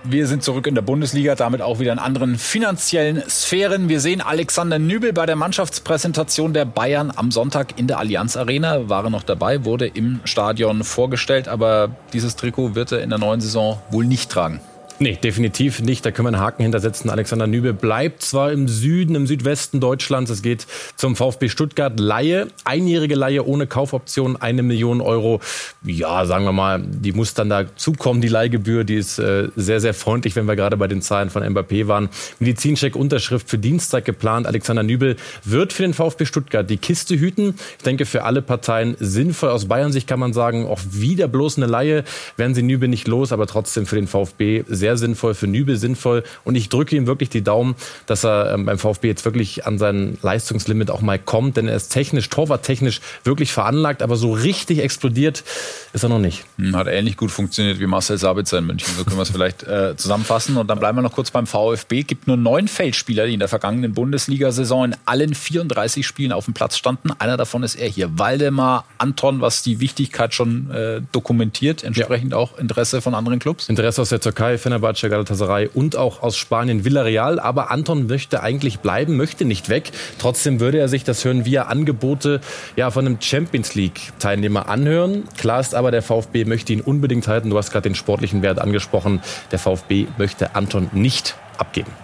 Wir 0.05 0.27
sind 0.27 0.43
zurück 0.43 0.67
in 0.67 0.75
der 0.75 0.83
Bundesliga, 0.83 1.37
damit 1.37 1.63
auch 1.63 1.79
wieder 1.79 1.93
in 1.93 2.01
anderen 2.01 2.37
finanziellen 2.37 3.23
Sphären. 3.29 3.89
Wir 3.89 4.01
sehen 4.01 4.21
Alexander 4.21 4.81
Nübel 4.81 5.13
bei 5.13 5.27
der 5.27 5.37
Mannschaftspräsentation 5.37 6.53
der 6.53 6.65
Bayern 6.65 7.13
am 7.15 7.31
Sonntag 7.31 7.79
in 7.79 7.87
der 7.87 7.99
Allianz 7.99 8.37
Arena. 8.37 8.89
War 8.89 9.05
er 9.05 9.11
noch 9.11 9.23
dabei, 9.23 9.65
wurde 9.65 9.87
im 9.87 10.19
Stadion 10.25 10.83
vorgestellt, 10.83 11.47
aber 11.47 11.91
dieses 12.13 12.35
Trikot 12.35 12.75
wird 12.75 12.91
er 12.91 13.03
in 13.03 13.11
der 13.11 13.21
neuen 13.21 13.41
Saison 13.41 13.81
wohl 13.91 14.05
nicht 14.05 14.29
tragen. 14.29 14.61
Nee, 15.03 15.19
definitiv 15.21 15.81
nicht. 15.83 16.07
Da 16.07 16.13
können 16.13 16.27
wir 16.27 16.29
einen 16.29 16.41
Haken 16.41 16.63
hintersetzen. 16.63 17.11
Alexander 17.11 17.49
Nübel 17.49 17.73
bleibt 17.73 18.23
zwar 18.23 18.53
im 18.53 18.69
Süden, 18.69 19.17
im 19.17 19.27
Südwesten 19.27 19.81
Deutschlands. 19.81 20.31
Es 20.31 20.43
geht 20.43 20.69
zum 20.95 21.17
VfB 21.17 21.49
Stuttgart. 21.49 21.99
Laie, 21.99 22.47
einjährige 22.63 23.17
Laie 23.17 23.45
ohne 23.45 23.67
Kaufoption, 23.67 24.37
eine 24.37 24.63
Million 24.63 25.01
Euro. 25.01 25.41
Ja, 25.83 26.25
sagen 26.25 26.45
wir 26.45 26.53
mal, 26.53 26.81
die 26.81 27.11
muss 27.11 27.35
dann 27.35 27.49
da 27.49 27.65
zukommen, 27.75 28.21
die 28.21 28.29
Leihgebühr. 28.29 28.85
Die 28.85 28.95
ist 28.95 29.19
äh, 29.19 29.49
sehr, 29.57 29.81
sehr 29.81 29.93
freundlich, 29.93 30.37
wenn 30.37 30.47
wir 30.47 30.55
gerade 30.55 30.77
bei 30.77 30.87
den 30.87 31.03
Zahlen 31.03 31.31
von 31.31 31.43
Mbappé 31.43 31.89
waren. 31.89 32.09
Medizincheck, 32.39 32.95
Unterschrift 32.95 33.51
für 33.51 33.59
Dienstag 33.59 34.05
geplant. 34.05 34.47
Alexander 34.47 34.85
Nübel 34.85 35.17
wird 35.43 35.73
für 35.73 35.83
den 35.83 35.95
VfB 35.95 36.27
Stuttgart 36.27 36.71
die 36.71 36.77
Kiste 36.77 37.19
hüten. 37.19 37.57
Ich 37.77 37.83
denke, 37.83 38.07
für 38.07 38.23
alle 38.23 38.41
Parteien 38.41 38.97
sinnvoll. 39.01 39.49
Aus 39.49 39.65
Bayern-Sicht 39.65 40.07
kann 40.07 40.21
man 40.21 40.33
sagen, 40.33 40.65
auch 40.65 40.79
wieder 40.93 41.27
bloß 41.27 41.57
eine 41.57 41.67
Laie. 41.67 42.05
Werden 42.37 42.55
sie 42.55 42.63
Nübel 42.63 42.89
nicht 42.89 43.09
los, 43.09 43.33
aber 43.33 43.49
trotzdem 43.49 43.85
für 43.85 43.97
den 43.97 44.07
VfB 44.07 44.63
sehr 44.69 44.92
sehr 44.97 45.07
sinnvoll, 45.07 45.35
für 45.35 45.47
Nübel 45.47 45.77
sinnvoll. 45.77 46.25
Und 46.45 46.55
ich 46.55 46.69
drücke 46.69 46.97
ihm 46.97 47.07
wirklich 47.07 47.29
die 47.29 47.43
Daumen, 47.43 47.75
dass 48.07 48.25
er 48.25 48.55
ähm, 48.55 48.65
beim 48.65 48.79
VfB 48.79 49.09
jetzt 49.09 49.25
wirklich 49.25 49.67
an 49.67 49.79
sein 49.79 50.19
Leistungslimit 50.23 50.91
auch 50.91 51.01
mal 51.01 51.19
kommt, 51.19 51.57
denn 51.57 51.69
er 51.69 51.77
ist 51.77 51.89
technisch, 51.89 52.29
torwarttechnisch 52.29 53.01
wirklich 53.25 53.53
veranlagt, 53.53 54.03
aber 54.03 54.17
so 54.17 54.33
richtig 54.33 54.81
explodiert 54.81 55.45
ist 55.93 56.03
er 56.03 56.09
noch 56.09 56.19
nicht. 56.19 56.45
Hm, 56.59 56.77
hat 56.77 56.87
ähnlich 56.87 57.17
gut 57.17 57.31
funktioniert 57.31 57.79
wie 57.81 57.87
Marcel 57.87 58.19
Sabitzer 58.19 58.59
in 58.59 58.67
München. 58.67 58.89
So 58.97 59.05
können 59.05 59.17
wir 59.17 59.23
es 59.23 59.31
vielleicht 59.33 59.63
äh, 59.65 59.97
zusammenfassen. 59.97 60.57
Und 60.57 60.69
dann 60.69 60.79
bleiben 60.79 60.99
wir 60.99 61.03
noch 61.03 61.13
kurz 61.13 61.31
beim 61.31 61.47
VfB. 61.47 62.03
Gibt 62.03 62.27
nur 62.27 62.37
neun 62.37 62.69
Feldspieler, 62.69 63.27
die 63.27 63.35
in 63.35 63.41
der 63.41 63.49
vergangenen 63.49 63.93
Bundesliga-Saison 63.93 64.87
in 64.87 64.97
allen 65.05 65.35
34 65.35 66.07
Spielen 66.07 66.33
auf 66.33 66.47
dem 66.47 66.55
Platz 66.55 66.77
standen. 66.77 67.11
Einer 67.19 67.37
davon 67.37 67.63
ist 67.63 67.75
er 67.75 67.89
hier, 67.89 68.19
Waldemar 68.19 68.85
Anton, 68.99 69.41
was 69.41 69.63
die 69.63 69.81
Wichtigkeit 69.81 70.35
schon 70.35 70.71
äh, 70.71 71.01
dokumentiert. 71.13 71.85
Entsprechend 71.85 72.33
ja. 72.33 72.39
auch 72.39 72.59
Interesse 72.59 73.01
von 73.01 73.15
anderen 73.15 73.39
Clubs. 73.39 73.69
Interesse 73.69 74.03
aus 74.03 74.09
der 74.09 74.21
Türkei, 74.21 74.59
Fenerbahce, 74.83 75.09
Galatasaray 75.09 75.71
und 75.73 75.97
auch 75.97 76.23
aus 76.23 76.37
Spanien 76.37 76.85
Villarreal. 76.85 77.39
Aber 77.39 77.71
Anton 77.71 78.07
möchte 78.09 78.43
eigentlich 78.43 78.81
bleiben, 78.81 79.17
möchte 79.17 79.45
nicht 79.45 79.69
weg. 79.69 79.93
Trotzdem 80.19 80.61
würde 80.61 80.79
er 80.79 80.89
sich, 80.89 81.05
das 81.05 81.25
hören 81.25 81.45
wir, 81.45 81.69
Angebote 81.69 82.41
ja, 82.77 82.91
von 82.91 83.07
einem 83.07 83.19
Champions 83.21 83.75
League-Teilnehmer 83.75 84.69
anhören. 84.69 85.25
Klar 85.39 85.61
ist 85.61 85.75
aber, 85.75 85.91
der 85.91 86.03
VfB 86.03 86.45
möchte 86.45 86.73
ihn 86.73 86.81
unbedingt 86.81 87.29
halten. 87.29 87.51
Du 87.51 87.57
hast 87.59 87.71
gerade 87.71 87.89
den 87.89 87.95
sportlichen 87.95 88.43
Wert 88.43 88.59
angesprochen. 88.59 89.23
Der 89.53 89.59
VfB 89.59 90.07
möchte 90.19 90.55
Anton 90.57 90.91
nicht 90.93 91.37
abgeben. 91.59 92.02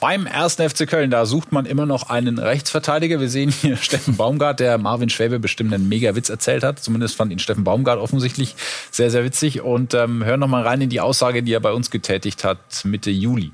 Beim 0.00 0.26
ersten 0.26 0.68
FC 0.68 0.88
Köln, 0.88 1.10
da 1.10 1.26
sucht 1.26 1.50
man 1.50 1.66
immer 1.66 1.84
noch 1.84 2.08
einen 2.08 2.38
Rechtsverteidiger. 2.38 3.18
Wir 3.18 3.28
sehen 3.28 3.50
hier 3.50 3.76
Steffen 3.80 4.16
Baumgart, 4.16 4.60
der 4.60 4.78
Marvin 4.78 5.08
Schwäbe 5.08 5.40
bestimmt 5.40 5.74
einen 5.74 5.88
Mega-Witz 5.88 6.28
erzählt 6.28 6.62
hat. 6.62 6.78
Zumindest 6.78 7.16
fand 7.16 7.32
ihn 7.32 7.40
Steffen 7.40 7.64
Baumgart 7.64 7.98
offensichtlich 7.98 8.54
sehr, 8.92 9.10
sehr 9.10 9.24
witzig. 9.24 9.62
Und 9.62 9.94
ähm, 9.94 10.24
hören 10.24 10.38
noch 10.38 10.46
mal 10.46 10.62
rein 10.62 10.80
in 10.80 10.88
die 10.88 11.00
Aussage, 11.00 11.42
die 11.42 11.52
er 11.52 11.58
bei 11.58 11.72
uns 11.72 11.90
getätigt 11.90 12.44
hat 12.44 12.84
Mitte 12.84 13.10
Juli. 13.10 13.50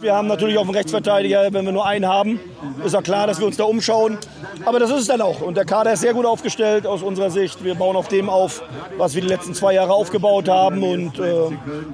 Wir 0.00 0.16
haben 0.16 0.26
natürlich 0.26 0.58
auch 0.58 0.62
einen 0.62 0.74
Rechtsverteidiger, 0.74 1.52
wenn 1.52 1.64
wir 1.64 1.70
nur 1.70 1.86
einen 1.86 2.06
haben, 2.06 2.40
ist 2.84 2.94
ja 2.94 3.00
klar, 3.00 3.28
dass 3.28 3.38
wir 3.38 3.46
uns 3.46 3.56
da 3.56 3.62
umschauen. 3.62 4.18
Aber 4.64 4.80
das 4.80 4.90
ist 4.90 5.02
es 5.02 5.06
dann 5.06 5.20
auch. 5.20 5.40
Und 5.40 5.56
der 5.56 5.64
Kader 5.64 5.92
ist 5.92 6.00
sehr 6.00 6.14
gut 6.14 6.26
aufgestellt 6.26 6.84
aus 6.84 7.00
unserer 7.02 7.30
Sicht. 7.30 7.62
Wir 7.62 7.76
bauen 7.76 7.94
auf 7.94 8.08
dem 8.08 8.28
auf, 8.28 8.64
was 8.98 9.14
wir 9.14 9.22
die 9.22 9.28
letzten 9.28 9.54
zwei 9.54 9.74
Jahre 9.74 9.92
aufgebaut 9.92 10.48
haben. 10.48 10.82
Und 10.82 11.20
äh, 11.20 11.32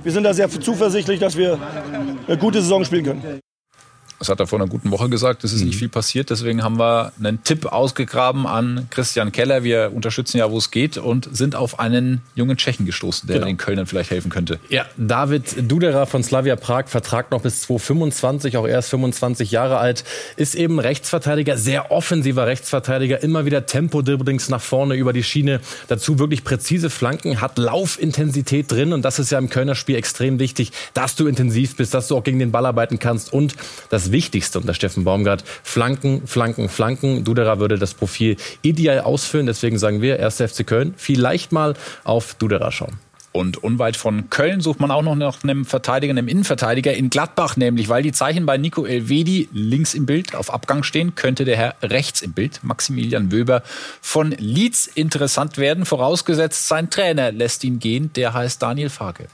wir 0.02 0.12
sind 0.12 0.25
da 0.25 0.33
sehr 0.33 0.49
zuversichtlich, 0.49 1.21
dass 1.21 1.37
wir 1.37 1.59
eine 2.26 2.38
gute 2.38 2.62
Saison 2.62 2.87
spielen 2.87 3.05
können. 3.05 3.40
Das 4.21 4.29
hat 4.29 4.39
er 4.39 4.47
vor 4.47 4.61
einer 4.61 4.69
guten 4.69 4.91
Woche 4.91 5.09
gesagt, 5.09 5.45
es 5.45 5.55
ist 5.55 5.62
mhm. 5.62 5.69
nicht 5.69 5.79
viel 5.79 5.89
passiert. 5.89 6.29
Deswegen 6.29 6.62
haben 6.62 6.79
wir 6.79 7.11
einen 7.19 7.43
Tipp 7.43 7.65
ausgegraben 7.65 8.47
an 8.47 8.87
Christian 8.91 9.33
Keller. 9.33 9.65
Wir 9.65 9.93
unterstützen 9.95 10.37
ja, 10.37 10.50
wo 10.50 10.59
es 10.59 10.71
geht 10.71 10.99
und 10.99 11.31
sind 11.33 11.57
auf 11.57 11.81
einen 11.81 12.21
jungen 12.35 12.59
Tschechen 12.59 12.85
gestoßen, 12.85 13.27
der 13.27 13.37
genau. 13.37 13.47
den 13.47 13.57
Kölnern 13.57 13.87
vielleicht 13.87 14.11
helfen 14.11 14.31
könnte. 14.31 14.61
Ja, 14.69 14.85
David 14.99 15.71
Dudera 15.71 16.05
von 16.05 16.23
Slavia 16.23 16.57
Prag, 16.57 16.89
Vertrag 16.89 17.31
noch 17.31 17.41
bis 17.41 17.62
2025, 17.62 18.59
auch 18.59 18.69
erst 18.69 18.91
25 18.91 19.53
Jahre 19.53 19.79
alt, 19.79 20.05
ist 20.37 20.55
eben 20.55 20.79
Rechtsverteidiger, 20.79 21.57
sehr 21.57 21.91
offensiver 21.91 22.47
Rechtsverteidiger, 22.47 23.23
immer 23.23 23.47
wieder 23.47 23.65
Tempo-Dribblings 23.65 24.50
nach 24.50 24.61
vorne 24.61 24.97
über 24.97 25.15
die 25.15 25.23
Schiene. 25.23 25.61
Dazu 25.89 26.19
wirklich 26.19 26.45
präzise 26.45 26.91
Flanken, 26.91 27.41
hat 27.41 27.57
Laufintensität 27.57 28.71
drin 28.71 28.93
und 28.93 29.03
das 29.03 29.19
ist 29.19 29.31
ja 29.31 29.39
im 29.39 29.49
Kölner 29.49 29.75
Spiel 29.75 29.97
extrem 29.97 30.39
wichtig, 30.39 30.73
dass 30.93 31.17
du 31.17 31.27
intensiv 31.27 31.77
bist, 31.77 31.95
dass 31.95 32.09
du 32.09 32.19
auch 32.19 32.23
gegen 32.23 32.39
den 32.39 32.53
Ball 32.53 32.67
arbeiten 32.67 32.99
kannst 32.99 33.33
und 33.33 33.55
das 33.89 34.10
Wichtigste 34.12 34.59
unter 34.59 34.75
Steffen 34.75 35.05
Baumgart. 35.05 35.45
Flanken, 35.62 36.26
Flanken, 36.26 36.69
Flanken. 36.69 37.25
Duderer 37.25 37.59
würde 37.61 37.79
das 37.79 37.95
Profil 37.95 38.37
ideal 38.62 39.00
ausfüllen. 39.00 39.47
Deswegen 39.47 39.79
sagen 39.79 40.02
wir, 40.02 40.25
1. 40.25 40.37
FC 40.37 40.67
Köln, 40.67 40.95
vielleicht 40.97 41.52
mal 41.52 41.75
auf 42.05 42.35
Duderer 42.35 42.73
schauen. 42.73 42.99
Und 43.33 43.62
unweit 43.62 43.97
von 43.97 44.29
Köln 44.29 44.61
sucht 44.61 44.81
man 44.81 44.90
auch 44.90 45.02
noch 45.02 45.14
nach 45.14 45.45
einem 45.45 45.64
Verteidiger, 45.64 46.11
einem 46.11 46.26
Innenverteidiger 46.26 46.93
in 46.95 47.11
Gladbach 47.11 47.57
nämlich, 47.57 47.88
weil 47.88 48.02
die 48.02 48.11
Zeichen 48.11 48.45
bei 48.45 48.59
Nico 48.59 48.85
Elvedi 48.85 49.49
links 49.52 49.95
im 49.95 50.05
Bild 50.05 50.35
auf 50.35 50.52
Abgang 50.52 50.83
stehen, 50.83 51.14
könnte 51.14 51.45
der 51.45 51.57
Herr 51.57 51.76
rechts 51.81 52.23
im 52.23 52.33
Bild, 52.33 52.59
Maximilian 52.64 53.31
Wöber 53.31 53.62
von 54.00 54.33
Leeds 54.33 54.88
interessant 54.88 55.59
werden, 55.59 55.85
vorausgesetzt 55.85 56.67
sein 56.67 56.90
Trainer 56.90 57.31
lässt 57.31 57.62
ihn 57.62 57.79
gehen, 57.79 58.12
der 58.14 58.35
heißt 58.35 58.61
Daniel 58.61 58.90
Farke. 58.90 59.29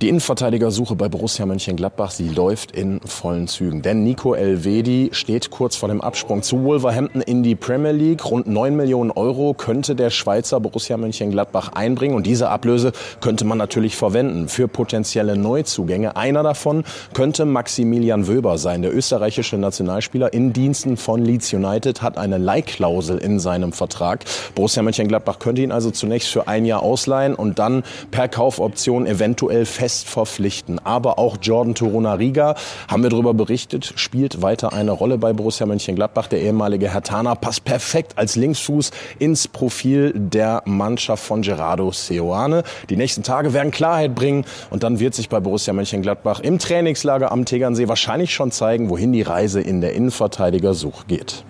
Die 0.00 0.08
Innenverteidigersuche 0.08 0.96
bei 0.96 1.08
Borussia 1.08 1.44
Mönchengladbach, 1.44 2.10
sie 2.10 2.28
läuft 2.28 2.72
in 2.72 3.00
vollen 3.04 3.46
Zügen. 3.46 3.82
Denn 3.82 4.02
Nico 4.02 4.34
Elvedi 4.34 5.10
steht 5.12 5.50
kurz 5.50 5.76
vor 5.76 5.88
dem 5.88 6.00
Absprung 6.00 6.42
zu 6.42 6.64
Wolverhampton 6.64 7.20
in 7.20 7.42
die 7.42 7.54
Premier 7.54 7.92
League. 7.92 8.24
Rund 8.24 8.46
9 8.46 8.74
Millionen 8.74 9.10
Euro 9.10 9.54
könnte 9.54 9.94
der 9.94 10.10
Schweizer 10.10 10.60
Borussia 10.60 10.96
Mönchengladbach 10.96 11.72
einbringen. 11.74 12.16
Und 12.16 12.26
diese 12.26 12.48
Ablöse 12.48 12.92
könnte 13.20 13.44
man 13.44 13.58
natürlich 13.58 13.94
verwenden 13.94 14.48
für 14.48 14.66
potenzielle 14.66 15.36
Neuzugänge. 15.36 16.16
Einer 16.16 16.42
davon 16.42 16.84
könnte 17.12 17.44
Maximilian 17.44 18.26
Wöber 18.26 18.58
sein. 18.58 18.82
Der 18.82 18.94
österreichische 18.96 19.58
Nationalspieler 19.58 20.32
in 20.32 20.52
Diensten 20.52 20.96
von 20.96 21.22
Leeds 21.22 21.52
United 21.52 22.02
hat 22.02 22.16
eine 22.16 22.38
Leihklausel 22.38 23.18
in 23.18 23.38
seinem 23.38 23.72
Vertrag. 23.72 24.24
Borussia 24.54 24.82
Mönchengladbach 24.82 25.38
könnte 25.38 25.62
ihn 25.62 25.70
also 25.70 25.90
zunächst 25.90 26.30
für 26.30 26.48
ein 26.48 26.64
Jahr 26.64 26.82
ausleihen 26.82 27.34
und 27.34 27.58
dann 27.58 27.84
per 28.10 28.28
Kaufoption 28.28 29.06
eventuell 29.06 29.66
fest 29.82 30.08
verpflichten. 30.08 30.78
Aber 30.78 31.18
auch 31.18 31.38
Jordan 31.42 31.74
Torunariga, 31.74 32.54
haben 32.86 33.02
wir 33.02 33.10
darüber 33.10 33.34
berichtet, 33.34 33.94
spielt 33.96 34.40
weiter 34.40 34.72
eine 34.72 34.92
Rolle 34.92 35.18
bei 35.18 35.32
Borussia 35.32 35.66
Mönchengladbach. 35.66 36.28
Der 36.28 36.40
ehemalige 36.40 36.94
Hertaner 36.94 37.34
passt 37.34 37.64
perfekt 37.64 38.12
als 38.14 38.36
Linksfuß 38.36 38.92
ins 39.18 39.48
Profil 39.48 40.12
der 40.14 40.62
Mannschaft 40.66 41.24
von 41.24 41.42
Gerardo 41.42 41.90
Seoane. 41.90 42.62
Die 42.90 42.96
nächsten 42.96 43.24
Tage 43.24 43.54
werden 43.54 43.72
Klarheit 43.72 44.14
bringen 44.14 44.44
und 44.70 44.84
dann 44.84 45.00
wird 45.00 45.14
sich 45.14 45.28
bei 45.28 45.40
Borussia 45.40 45.72
Mönchengladbach 45.72 46.38
im 46.38 46.60
Trainingslager 46.60 47.32
am 47.32 47.44
Tegernsee 47.44 47.88
wahrscheinlich 47.88 48.32
schon 48.32 48.52
zeigen, 48.52 48.88
wohin 48.88 49.12
die 49.12 49.22
Reise 49.22 49.60
in 49.60 49.80
der 49.80 49.94
Innenverteidigersuche 49.94 51.06
geht. 51.08 51.44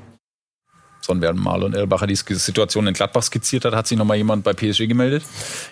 Sondern 1.05 1.23
während 1.23 1.41
Marlon 1.41 1.75
Elbacher 1.75 2.07
die 2.07 2.15
Situation 2.15 2.87
in 2.87 2.95
Gladbach 2.95 3.25
skizziert 3.25 3.65
hat, 3.65 3.75
hat 3.75 3.89
sich 3.89 3.99
noch 3.99 4.05
mal 4.05 4.17
jemand 4.17 4.45
bei 4.45 4.53
PSG 4.53 4.87
gemeldet? 4.87 5.25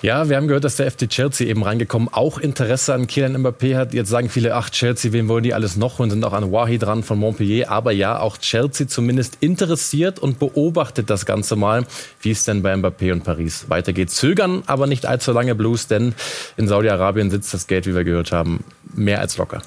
Ja, 0.03 0.29
wir 0.29 0.37
haben 0.37 0.49
gehört, 0.49 0.65
dass 0.65 0.77
der 0.77 0.91
FC 0.91 1.09
Chelsea 1.09 1.47
eben 1.47 1.63
reingekommen 1.63 2.09
auch 2.13 2.39
Interesse 2.39 2.95
an 2.95 3.07
Kylian 3.07 3.37
Mbappé 3.37 3.77
hat. 3.77 3.95
Jetzt 3.95 4.09
sagen 4.09 4.29
viele, 4.29 4.57
ach 4.57 4.71
Chelsea, 4.71 5.13
wen 5.13 5.29
wollen 5.29 5.45
die 5.45 5.55
alles 5.55 5.77
noch 5.77 6.01
und 6.01 6.11
sind 6.11 6.25
auch 6.25 6.33
an 6.33 6.51
Wahi 6.51 6.79
dran 6.79 7.05
von 7.05 7.19
Montpellier. 7.19 7.71
Aber 7.71 7.93
ja, 7.93 8.19
auch 8.19 8.39
Chelsea 8.39 8.89
zumindest 8.89 9.39
interessiert 9.41 10.19
und 10.19 10.41
beobachtet 10.41 11.11
das 11.11 11.27
Ganze 11.27 11.55
mal, 11.55 11.87
wie 12.23 12.33
es 12.33 12.45
denn 12.45 12.63
bei 12.63 12.75
Mbappé 12.75 13.13
und 13.13 13.23
Paris 13.23 13.67
weitergeht. 13.69 14.11
Zögern 14.11 14.65
aber 14.67 14.89
nicht 14.89 15.07
allzu 15.07 15.31
lange 15.33 15.55
Blues, 15.55 15.87
denn 15.87 16.15
in 16.57 16.67
Saudi-Arabien 16.67 17.31
sitzt 17.31 17.55
das 17.55 17.69
Geld, 17.69 17.87
wie 17.87 17.95
wir 17.95 18.05
gehört 18.05 18.33
haben, 18.33 18.65
mehr 18.95 19.21
als 19.21 19.37
locker. 19.37 19.63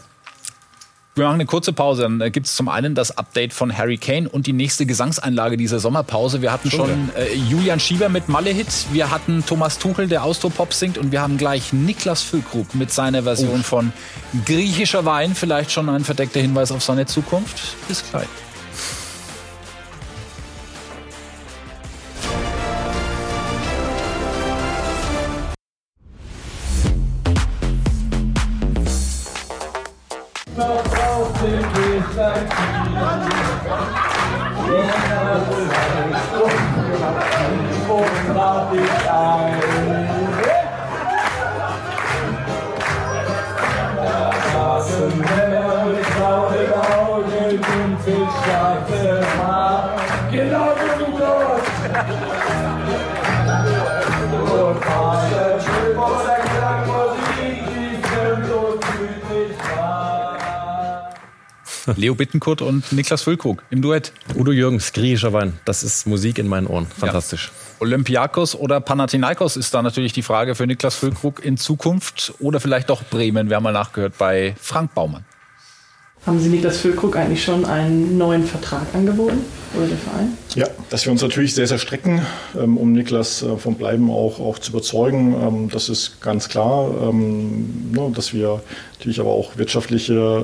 Wir 1.16 1.26
machen 1.26 1.36
eine 1.36 1.46
kurze 1.46 1.74
Pause. 1.74 2.02
Dann 2.04 2.32
gibt 2.32 2.48
es 2.48 2.56
zum 2.56 2.68
einen 2.70 2.96
das 2.96 3.18
Update 3.18 3.54
von 3.54 3.78
Harry 3.78 3.98
Kane 3.98 4.28
und 4.28 4.48
die 4.48 4.54
nächste 4.54 4.88
Gesangseinlage 4.88 5.58
dieser 5.58 5.80
Sommerpause. 5.80 6.42
Wir 6.42 6.52
hatten 6.52 6.72
schon 6.72 7.12
äh, 7.16 7.36
Julian 7.36 7.80
Schieber 7.80 8.10
mit 8.10 8.30
Malle-Hit, 8.30 8.88
wir 8.92 9.12
hatten 9.12 9.46
Thomas 9.46 9.78
Tuchel, 9.78 10.08
der 10.08 10.24
Austropop 10.24 10.74
singt 10.74 10.98
und 10.98 11.12
wir 11.12 11.22
haben 11.22 11.38
gleich 11.38 11.72
Niklas 11.72 12.24
Füllkrug 12.24 12.74
mit 12.74 12.92
seiner 12.92 13.24
Version 13.24 13.60
Uff. 13.60 13.66
von 13.66 13.94
griechischer 14.46 15.06
Wein. 15.06 15.36
Vielleicht 15.36 15.72
schon 15.72 15.88
ein 15.88 16.04
verdeckter 16.04 16.40
Hinweis 16.40 16.72
auf 16.72 16.82
seine 16.82 17.06
Zukunft. 17.06 17.78
Bis 17.88 18.04
gleich. 18.10 18.28
großartig 37.88 38.90
ein. 39.10 39.63
Leo 61.96 62.16
Bittenkurt 62.16 62.62
und 62.62 62.92
Niklas 62.92 63.24
Füllkrug 63.24 63.64
im 63.70 63.82
Duett. 63.82 64.14
Udo 64.36 64.52
Jürgens, 64.52 64.94
griechischer 64.94 65.34
Wein. 65.34 65.54
Das 65.66 65.84
ist 65.84 66.08
Musik 66.08 66.38
in 66.38 66.48
meinen 66.48 66.68
Ohren. 66.68 66.88
Fantastisch. 66.88 67.48
Ja. 67.48 67.82
Olympiakos 67.82 68.56
oder 68.56 68.80
Panathinaikos 68.80 69.58
ist 69.58 69.74
da 69.74 69.82
natürlich 69.82 70.14
die 70.14 70.22
Frage 70.22 70.56
für 70.56 70.66
Niklas 70.66 70.96
Füllkrug 70.96 71.44
in 71.44 71.58
Zukunft. 71.58 72.34
Oder 72.40 72.60
vielleicht 72.60 72.90
doch 72.90 73.04
Bremen. 73.04 73.50
Wir 73.50 73.58
haben 73.58 73.64
mal 73.64 73.74
nachgehört 73.74 74.18
bei 74.18 74.56
Frank 74.60 74.94
Baumann. 74.94 75.26
Haben 76.26 76.40
Sie 76.40 76.48
Niklas 76.48 76.78
Füllkrug 76.78 77.18
eigentlich 77.18 77.44
schon 77.44 77.66
einen 77.66 78.18
neuen 78.18 78.46
Vertrag 78.46 78.84
angeboten 78.94 79.40
oder 79.76 79.88
der 79.88 79.98
Verein? 79.98 80.38
Ja, 80.56 80.68
dass 80.90 81.04
wir 81.04 81.12
uns 81.12 81.22
natürlich 81.22 81.54
sehr, 81.54 81.68
sehr 81.68 81.80
strecken, 81.80 82.22
ähm, 82.58 82.78
um 82.78 82.94
Niklas 82.94 83.42
äh, 83.42 83.58
vom 83.58 83.76
Bleiben 83.76 84.10
auch, 84.10 84.40
auch 84.40 84.58
zu 84.58 84.72
überzeugen. 84.72 85.34
Ähm, 85.34 85.70
das 85.70 85.90
ist 85.90 86.22
ganz 86.22 86.48
klar, 86.48 86.90
ähm, 87.02 87.92
ne, 87.92 88.10
dass 88.16 88.34
wir 88.34 88.62
natürlich 88.94 89.20
aber 89.20 89.32
auch 89.32 89.58
wirtschaftliche 89.58 90.42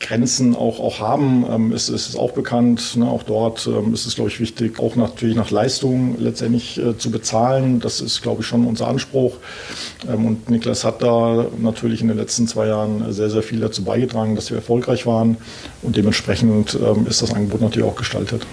Grenzen 0.00 0.54
auch, 0.54 0.80
auch 0.80 1.00
haben, 1.00 1.44
ähm, 1.50 1.72
ist, 1.72 1.88
ist 1.88 2.08
es 2.08 2.16
auch 2.16 2.32
bekannt. 2.32 2.96
Ne? 2.96 3.06
Auch 3.06 3.22
dort 3.22 3.66
ähm, 3.66 3.92
ist 3.92 4.06
es, 4.06 4.14
glaube 4.14 4.30
ich, 4.30 4.40
wichtig, 4.40 4.78
auch 4.78 4.96
natürlich 4.96 5.36
nach 5.36 5.50
Leistung 5.50 6.16
letztendlich 6.18 6.78
äh, 6.78 6.96
zu 6.96 7.10
bezahlen. 7.10 7.80
Das 7.80 8.00
ist, 8.00 8.22
glaube 8.22 8.42
ich, 8.42 8.46
schon 8.46 8.66
unser 8.66 8.88
Anspruch. 8.88 9.36
Ähm, 10.08 10.26
und 10.26 10.50
Niklas 10.50 10.84
hat 10.84 11.02
da 11.02 11.46
natürlich 11.58 12.00
in 12.00 12.08
den 12.08 12.16
letzten 12.16 12.46
zwei 12.46 12.66
Jahren 12.66 13.12
sehr, 13.12 13.30
sehr 13.30 13.42
viel 13.42 13.60
dazu 13.60 13.84
beigetragen, 13.84 14.34
dass 14.34 14.50
wir 14.50 14.58
erfolgreich 14.58 15.06
waren. 15.06 15.36
Und 15.82 15.96
dementsprechend 15.96 16.74
ähm, 16.74 17.06
ist 17.06 17.22
das 17.22 17.32
Angebot 17.32 17.60
natürlich 17.60 17.88
auch 17.88 17.96
gestaltet. 17.96 18.46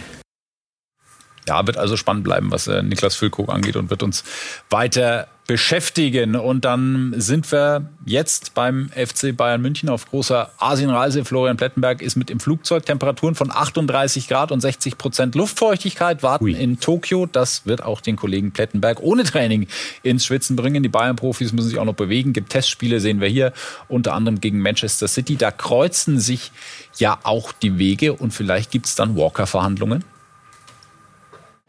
Ja, 1.47 1.65
wird 1.67 1.77
also 1.77 1.95
spannend 1.95 2.23
bleiben, 2.23 2.51
was 2.51 2.67
äh, 2.67 2.81
Niklas 2.81 3.15
Füllkrug 3.15 3.49
angeht 3.49 3.75
und 3.75 3.89
wird 3.89 4.01
uns 4.01 4.23
weiter 4.69 5.27
beschäftigen. 5.47 6.35
Und 6.35 6.65
dann 6.65 7.13
sind 7.17 7.51
wir 7.51 7.89
jetzt 8.05 8.53
beim 8.55 8.89
FC 8.89 9.35
Bayern 9.35 9.61
München 9.61 9.89
auf 9.89 10.09
großer 10.09 10.49
Asienreise. 10.57 11.23
Florian 11.23 11.57
Plettenberg 11.57 12.01
ist 12.01 12.15
mit 12.15 12.29
im 12.31 12.39
Flugzeug. 12.39 12.85
Temperaturen 12.85 13.35
von 13.35 13.51
38 13.51 14.27
Grad 14.27 14.51
und 14.51 14.59
60 14.59 14.97
Prozent 14.97 15.35
Luftfeuchtigkeit 15.35 16.23
warten 16.23 16.45
Ui. 16.45 16.53
in 16.53 16.79
Tokio. 16.79 17.27
Das 17.27 17.65
wird 17.65 17.83
auch 17.83 18.01
den 18.01 18.15
Kollegen 18.15 18.51
Plettenberg 18.51 18.99
ohne 19.01 19.23
Training 19.23 19.67
ins 20.01 20.25
Schwitzen 20.25 20.55
bringen. 20.55 20.81
Die 20.81 20.89
Bayern-Profis 20.89 21.53
müssen 21.53 21.69
sich 21.69 21.79
auch 21.79 21.85
noch 21.85 21.93
bewegen. 21.93 22.33
Gibt 22.33 22.49
Testspiele, 22.49 22.99
sehen 22.99 23.21
wir 23.21 23.29
hier, 23.29 23.53
unter 23.87 24.13
anderem 24.13 24.41
gegen 24.41 24.59
Manchester 24.59 25.07
City. 25.07 25.35
Da 25.35 25.51
kreuzen 25.51 26.19
sich 26.19 26.51
ja 26.97 27.19
auch 27.23 27.51
die 27.51 27.77
Wege 27.77 28.13
und 28.13 28.31
vielleicht 28.31 28.71
gibt 28.71 28.87
es 28.87 28.95
dann 28.95 29.15
Walker-Verhandlungen. 29.15 30.03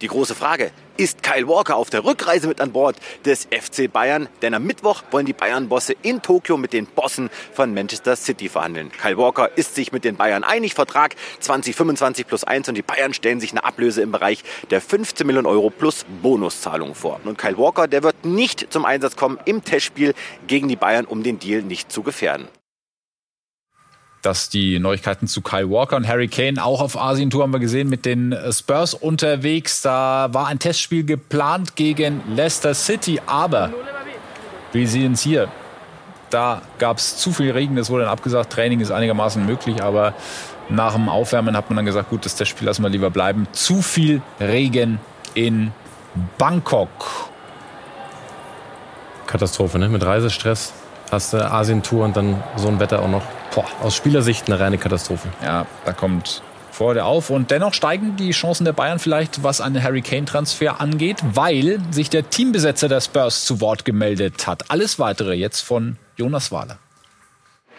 Die 0.03 0.09
große 0.09 0.35
Frage, 0.35 0.73
ist 0.99 1.23
Kyle 1.23 1.49
Walker 1.49 1.75
auf 1.75 1.89
der 1.89 2.05
Rückreise 2.05 2.49
mit 2.49 2.61
an 2.61 2.71
Bord 2.71 2.97
des 3.25 3.47
FC 3.47 3.91
Bayern? 3.91 4.29
Denn 4.43 4.53
am 4.53 4.63
Mittwoch 4.65 5.03
wollen 5.11 5.25
die 5.25 5.33
Bayern-Bosse 5.33 5.95
in 6.03 6.21
Tokio 6.21 6.59
mit 6.59 6.75
den 6.75 6.85
Bossen 6.85 7.31
von 7.55 7.73
Manchester 7.73 8.15
City 8.15 8.51
verhandeln. 8.51 8.93
Kyle 8.93 9.17
Walker 9.17 9.49
ist 9.57 9.75
sich 9.75 9.93
mit 9.93 10.05
den 10.05 10.17
Bayern 10.17 10.45
einig, 10.45 10.75
Vertrag 10.75 11.17
2025 11.41 12.27
plus 12.27 12.45
1 12.45 12.69
und 12.69 12.75
die 12.75 12.83
Bayern 12.83 13.15
stellen 13.15 13.41
sich 13.41 13.53
eine 13.53 13.65
Ablöse 13.65 14.03
im 14.03 14.13
Bereich 14.13 14.45
der 14.69 14.83
15 14.83 15.27
Millionen 15.27 15.47
Euro 15.47 15.71
plus 15.71 16.05
Bonuszahlung 16.21 16.95
vor. 16.95 17.19
Und 17.25 17.39
Kyle 17.39 17.57
Walker, 17.57 17.89
der 17.89 18.03
wird 18.03 18.23
nicht 18.27 18.71
zum 18.71 18.85
Einsatz 18.85 19.17
kommen 19.17 19.39
im 19.47 19.65
Testspiel 19.65 20.13
gegen 20.47 20.69
die 20.69 20.77
Bayern, 20.77 21.07
um 21.07 21.23
den 21.23 21.39
Deal 21.39 21.63
nicht 21.63 21.91
zu 21.91 22.03
gefährden 22.03 22.49
dass 24.27 24.49
die 24.49 24.81
Neuigkeiten 24.81 25.29
zu 25.29 25.41
Kyle 25.41 25.71
Walker 25.71 25.95
und 25.95 26.09
Harry 26.09 26.27
Kane 26.27 26.62
auch 26.62 26.81
auf 26.81 27.01
Asientour 27.01 27.45
haben 27.45 27.53
wir 27.53 27.61
gesehen 27.61 27.89
mit 27.89 28.05
den 28.05 28.33
äh, 28.33 28.53
Spurs 28.53 28.93
unterwegs. 28.93 29.83
Da 29.83 30.29
war 30.33 30.49
ein 30.49 30.59
Testspiel 30.59 31.05
geplant 31.05 31.77
gegen 31.77 32.21
Leicester 32.35 32.75
City, 32.75 33.21
aber 33.25 33.73
wir 34.73 34.89
sehen 34.89 35.12
es 35.12 35.23
hier. 35.23 35.47
Da 36.31 36.62
gab 36.81 36.99
es 36.99 37.19
zu 37.19 37.33
viel 37.33 37.53
Regen, 37.53 37.77
das 37.77 37.89
wurde 37.89 38.03
dann 38.03 38.12
abgesagt. 38.12 38.53
Training 38.53 38.81
ist 38.81 38.91
einigermaßen 38.91 39.47
möglich, 39.47 39.81
aber 39.81 40.12
nach 40.69 40.95
dem 40.95 41.09
Aufwärmen 41.09 41.57
hat 41.57 41.71
man 41.71 41.77
dann 41.77 41.87
gesagt, 41.87 42.11
gut, 42.11 42.25
das 42.25 42.35
Testspiel 42.35 42.67
lassen 42.67 42.83
wir 42.83 42.89
lieber 42.89 43.11
bleiben. 43.11 43.47
Zu 43.53 43.81
viel 43.81 44.23
Regen 44.41 44.99
in 45.35 45.71
Bangkok. 46.37 47.31
Katastrophe, 49.29 49.79
ne? 49.79 49.89
Mit 49.89 50.05
Reisestress 50.05 50.73
hast 51.11 51.33
du 51.33 51.51
Asientour 51.51 52.05
und 52.05 52.16
dann 52.16 52.42
so 52.57 52.69
ein 52.69 52.81
Wetter 52.81 53.03
auch 53.03 53.09
noch. 53.09 53.23
Boah, 53.55 53.64
aus 53.83 53.95
Spielersicht 53.95 54.49
eine 54.49 54.61
reine 54.61 54.79
Katastrophe. 54.79 55.29
Ja, 55.42 55.66
da 55.85 55.92
kommt 55.92 56.42
Freude 56.77 57.05
auf. 57.05 57.31
Und 57.31 57.51
dennoch 57.51 57.73
steigen 57.73 58.16
die 58.16 58.33
Chancen 58.33 58.64
der 58.64 58.75
Bayern 58.75 58.99
vielleicht, 58.99 59.42
was 59.42 59.61
einen 59.61 59.83
Harry 59.83 60.03
Kane-Transfer 60.03 60.81
angeht, 60.81 61.19
weil 61.33 61.81
sich 61.90 62.11
der 62.11 62.29
Teambesetzer 62.29 62.88
der 62.88 63.01
Spurs 63.01 63.47
zu 63.47 63.61
Wort 63.61 63.85
gemeldet 63.85 64.47
hat. 64.47 64.71
Alles 64.71 64.99
weitere 64.99 65.35
jetzt 65.35 65.62
von 65.62 65.97
Jonas 66.16 66.53
Wahler. 66.53 66.79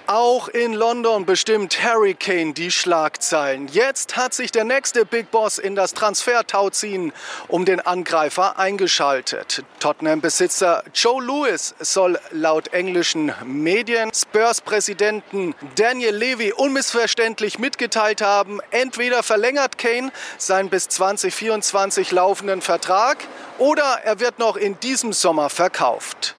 Auch 0.10 0.48
in 0.48 0.72
London 0.72 1.26
bestimmt 1.26 1.84
Harry 1.84 2.14
Kane 2.14 2.54
die 2.54 2.72
Schlagzeilen. 2.72 3.68
Jetzt 3.68 4.16
hat 4.16 4.34
sich 4.34 4.54
der 4.54 4.64
nächste 4.64 5.06
Big 5.06 5.32
Boss 5.32 5.58
in 5.58 5.76
das 5.76 5.94
Transfertauziehen 5.94 7.12
um 7.50 7.66
den 7.66 7.82
Angreifer 7.82 8.58
eingeschaltet. 8.58 9.66
Tottenham-Besitzer 9.82 10.86
Joe 10.94 11.22
Lewis 11.22 11.76
soll 11.80 12.18
laut 12.32 12.70
englischen 12.70 13.34
Medien 13.44 14.10
Spurs-Präsidenten 14.14 15.54
Daniel 15.76 16.16
Levy 16.16 16.54
unmissverständlich 16.54 17.60
mitgeteilt 17.60 18.22
haben, 18.22 18.62
entweder 18.72 19.24
verlängert 19.24 19.78
Kane 19.78 20.14
seinen 20.38 20.70
bis 20.70 20.88
2024 20.88 22.14
laufenden 22.14 22.62
Vertrag 22.62 23.18
oder 23.58 24.00
er 24.06 24.22
wird 24.22 24.40
noch 24.40 24.56
in 24.56 24.80
diesem 24.80 25.12
Sommer 25.12 25.50
verkauft. 25.50 26.37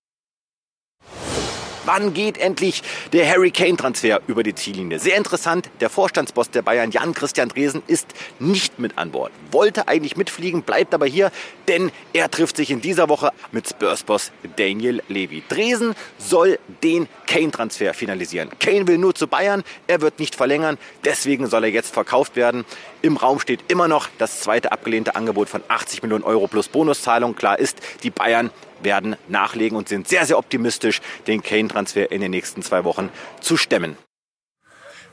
Wann 1.89 2.13
geht 2.13 2.37
endlich 2.37 2.83
der 3.15 3.27
Harry 3.27 3.51
Kane-Transfer 3.51 4.21
über 4.27 4.43
die 4.43 4.55
Ziellinie? 4.55 4.99
Sehr 4.99 5.17
interessant, 5.17 5.71
der 5.81 5.89
Vorstandsboss 5.89 6.51
der 6.51 6.61
Bayern, 6.61 6.91
Jan-Christian 6.91 7.49
Dresen, 7.49 7.83
ist 7.87 8.09
nicht 8.39 8.79
mit 8.79 8.99
an 8.99 9.11
Bord. 9.11 9.33
Wollte 9.53 9.89
eigentlich 9.89 10.15
mitfliegen, 10.15 10.65
bleibt 10.65 10.93
aber 10.93 11.07
hier, 11.07 11.33
denn 11.67 11.91
er 12.13 12.31
trifft 12.31 12.59
sich 12.59 12.71
in 12.71 12.83
dieser 12.83 13.09
Woche 13.09 13.31
mit 13.53 13.71
Spurs-Boss 13.71 14.33
Daniel 14.57 15.03
Levy. 15.09 15.43
Dresen 15.49 15.95
soll 16.19 16.59
den 16.83 17.09
Kane-Transfer 17.29 17.93
finalisieren. 17.93 18.49
Kane 18.59 18.89
will 18.89 18.99
nur 18.99 19.15
zu 19.15 19.29
Bayern, 19.29 19.63
er 19.87 20.01
wird 20.01 20.19
nicht 20.19 20.35
verlängern, 20.35 20.79
deswegen 21.05 21.47
soll 21.47 21.65
er 21.65 21.71
jetzt 21.71 21.93
verkauft 21.93 22.37
werden. 22.37 22.65
Im 23.03 23.19
Raum 23.19 23.39
steht 23.39 23.61
immer 23.69 23.87
noch 23.87 24.09
das 24.17 24.41
zweite 24.41 24.73
abgelehnte 24.73 25.15
Angebot 25.15 25.49
von 25.49 25.63
80 25.69 26.03
Millionen 26.03 26.25
Euro 26.25 26.47
plus 26.47 26.69
Bonuszahlung. 26.69 27.37
Klar 27.37 27.59
ist, 27.59 27.81
die 28.03 28.11
Bayern 28.11 28.51
werden 28.83 29.17
nachlegen 29.29 29.77
und 29.77 29.89
sind 29.89 30.09
sehr, 30.09 30.25
sehr 30.25 30.39
optimistisch, 30.39 31.01
den 31.27 31.43
Kane-Transfer 31.43 32.11
in 32.11 32.23
den 32.23 32.31
nächsten 32.31 32.63
zwei 32.63 32.85
Wochen 32.85 33.11
zu 33.41 33.59
stemmen. 33.59 33.97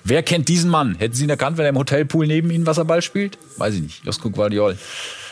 Wer 0.07 0.21
kennt 0.21 0.49
diesen 0.49 0.69
Mann? 0.69 0.93
Hätten 0.99 1.15
Sie 1.15 1.23
ihn 1.23 1.31
erkannt, 1.31 1.57
wenn 1.57 1.65
er 1.65 1.69
im 1.69 1.79
Hotelpool 1.79 2.27
neben 2.27 2.51
Ihnen 2.51 2.67
Wasserball 2.67 3.01
spielt? 3.01 3.39
Weiß 3.57 3.73
ich 3.73 3.81
nicht. 3.81 4.05
Josko 4.05 4.29
Guardiol. 4.29 4.77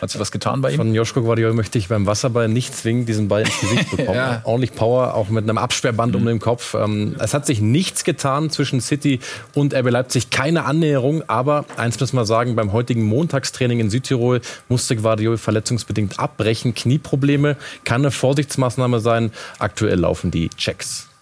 Hat 0.01 0.09
sich 0.09 0.19
was 0.19 0.31
getan 0.31 0.61
bei 0.61 0.71
ihm? 0.71 0.77
Von 0.77 0.95
Josko 0.95 1.21
Guardiol 1.21 1.53
möchte 1.53 1.77
ich 1.77 1.89
beim 1.89 2.07
Wasserball 2.07 2.47
nicht 2.47 2.75
zwingend 2.75 3.07
diesen 3.07 3.27
Ball 3.27 3.41
ins 3.41 3.59
Gesicht 3.59 3.91
bekommen. 3.95 4.17
ja. 4.17 4.41
Ordentlich 4.45 4.73
Power, 4.73 5.13
auch 5.13 5.29
mit 5.29 5.43
einem 5.43 5.59
Absperrband 5.59 6.13
mhm. 6.13 6.21
um 6.21 6.25
den 6.25 6.39
Kopf. 6.39 6.73
Ähm, 6.73 7.15
es 7.19 7.35
hat 7.35 7.45
sich 7.45 7.61
nichts 7.61 8.03
getan 8.03 8.49
zwischen 8.49 8.81
City 8.81 9.19
und 9.53 9.75
RB 9.75 9.91
Leipzig. 9.91 10.31
Keine 10.31 10.65
Annäherung. 10.65 11.21
Aber 11.29 11.65
eins 11.77 11.99
müssen 11.99 12.15
wir 12.15 12.25
sagen, 12.25 12.55
beim 12.55 12.73
heutigen 12.73 13.03
Montagstraining 13.03 13.79
in 13.79 13.91
Südtirol 13.91 14.41
musste 14.69 14.95
Guardiol 14.95 15.37
verletzungsbedingt 15.37 16.19
abbrechen. 16.19 16.73
Knieprobleme 16.73 17.57
kann 17.83 18.01
eine 18.01 18.09
Vorsichtsmaßnahme 18.09 18.99
sein. 19.01 19.31
Aktuell 19.59 19.99
laufen 19.99 20.31
die 20.31 20.49
Checks. 20.49 21.12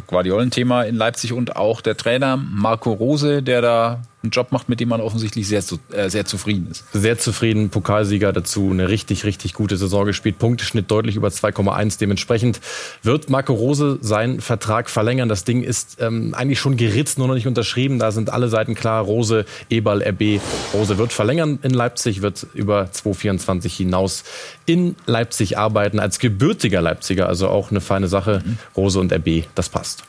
Guardiolen-Thema 0.00 0.82
in 0.82 0.96
Leipzig 0.96 1.32
und 1.32 1.56
auch 1.56 1.80
der 1.80 1.96
Trainer 1.96 2.36
Marco 2.36 2.92
Rose, 2.92 3.42
der 3.42 3.60
da 3.60 4.02
einen 4.26 4.30
Job 4.30 4.52
macht, 4.52 4.68
mit 4.68 4.80
dem 4.80 4.88
man 4.88 5.00
offensichtlich 5.00 5.46
sehr, 5.48 5.62
äh, 5.92 6.10
sehr 6.10 6.24
zufrieden 6.24 6.68
ist. 6.70 6.84
Sehr 6.92 7.18
zufrieden, 7.18 7.70
Pokalsieger 7.70 8.32
dazu, 8.32 8.70
eine 8.70 8.88
richtig, 8.88 9.24
richtig 9.24 9.54
gute 9.54 9.76
Saison 9.76 10.04
gespielt. 10.04 10.38
Punkteschnitt 10.38 10.90
deutlich 10.90 11.16
über 11.16 11.28
2,1. 11.28 11.98
Dementsprechend 11.98 12.60
wird 13.02 13.30
Marco 13.30 13.54
Rose 13.54 13.98
seinen 14.00 14.40
Vertrag 14.40 14.90
verlängern. 14.90 15.28
Das 15.28 15.44
Ding 15.44 15.62
ist 15.62 15.98
ähm, 16.00 16.34
eigentlich 16.34 16.58
schon 16.58 16.76
geritzt, 16.76 17.18
nur 17.18 17.28
noch 17.28 17.34
nicht 17.34 17.46
unterschrieben. 17.46 17.98
Da 17.98 18.10
sind 18.10 18.30
alle 18.30 18.48
Seiten 18.48 18.74
klar. 18.74 19.02
Rose, 19.02 19.46
Eberl, 19.70 20.02
RB. 20.02 20.40
Rose 20.74 20.98
wird 20.98 21.12
verlängern 21.12 21.58
in 21.62 21.70
Leipzig, 21.70 22.22
wird 22.22 22.46
über 22.54 22.90
2024 22.90 23.76
hinaus 23.76 24.24
in 24.66 24.96
Leipzig 25.06 25.56
arbeiten 25.56 26.00
als 26.00 26.18
gebürtiger 26.18 26.82
Leipziger. 26.82 27.28
Also 27.28 27.48
auch 27.48 27.70
eine 27.70 27.80
feine 27.80 28.08
Sache. 28.08 28.42
Mhm. 28.44 28.58
Rose 28.76 28.98
und 29.00 29.12
RB, 29.12 29.44
das 29.54 29.68
passt. 29.68 30.02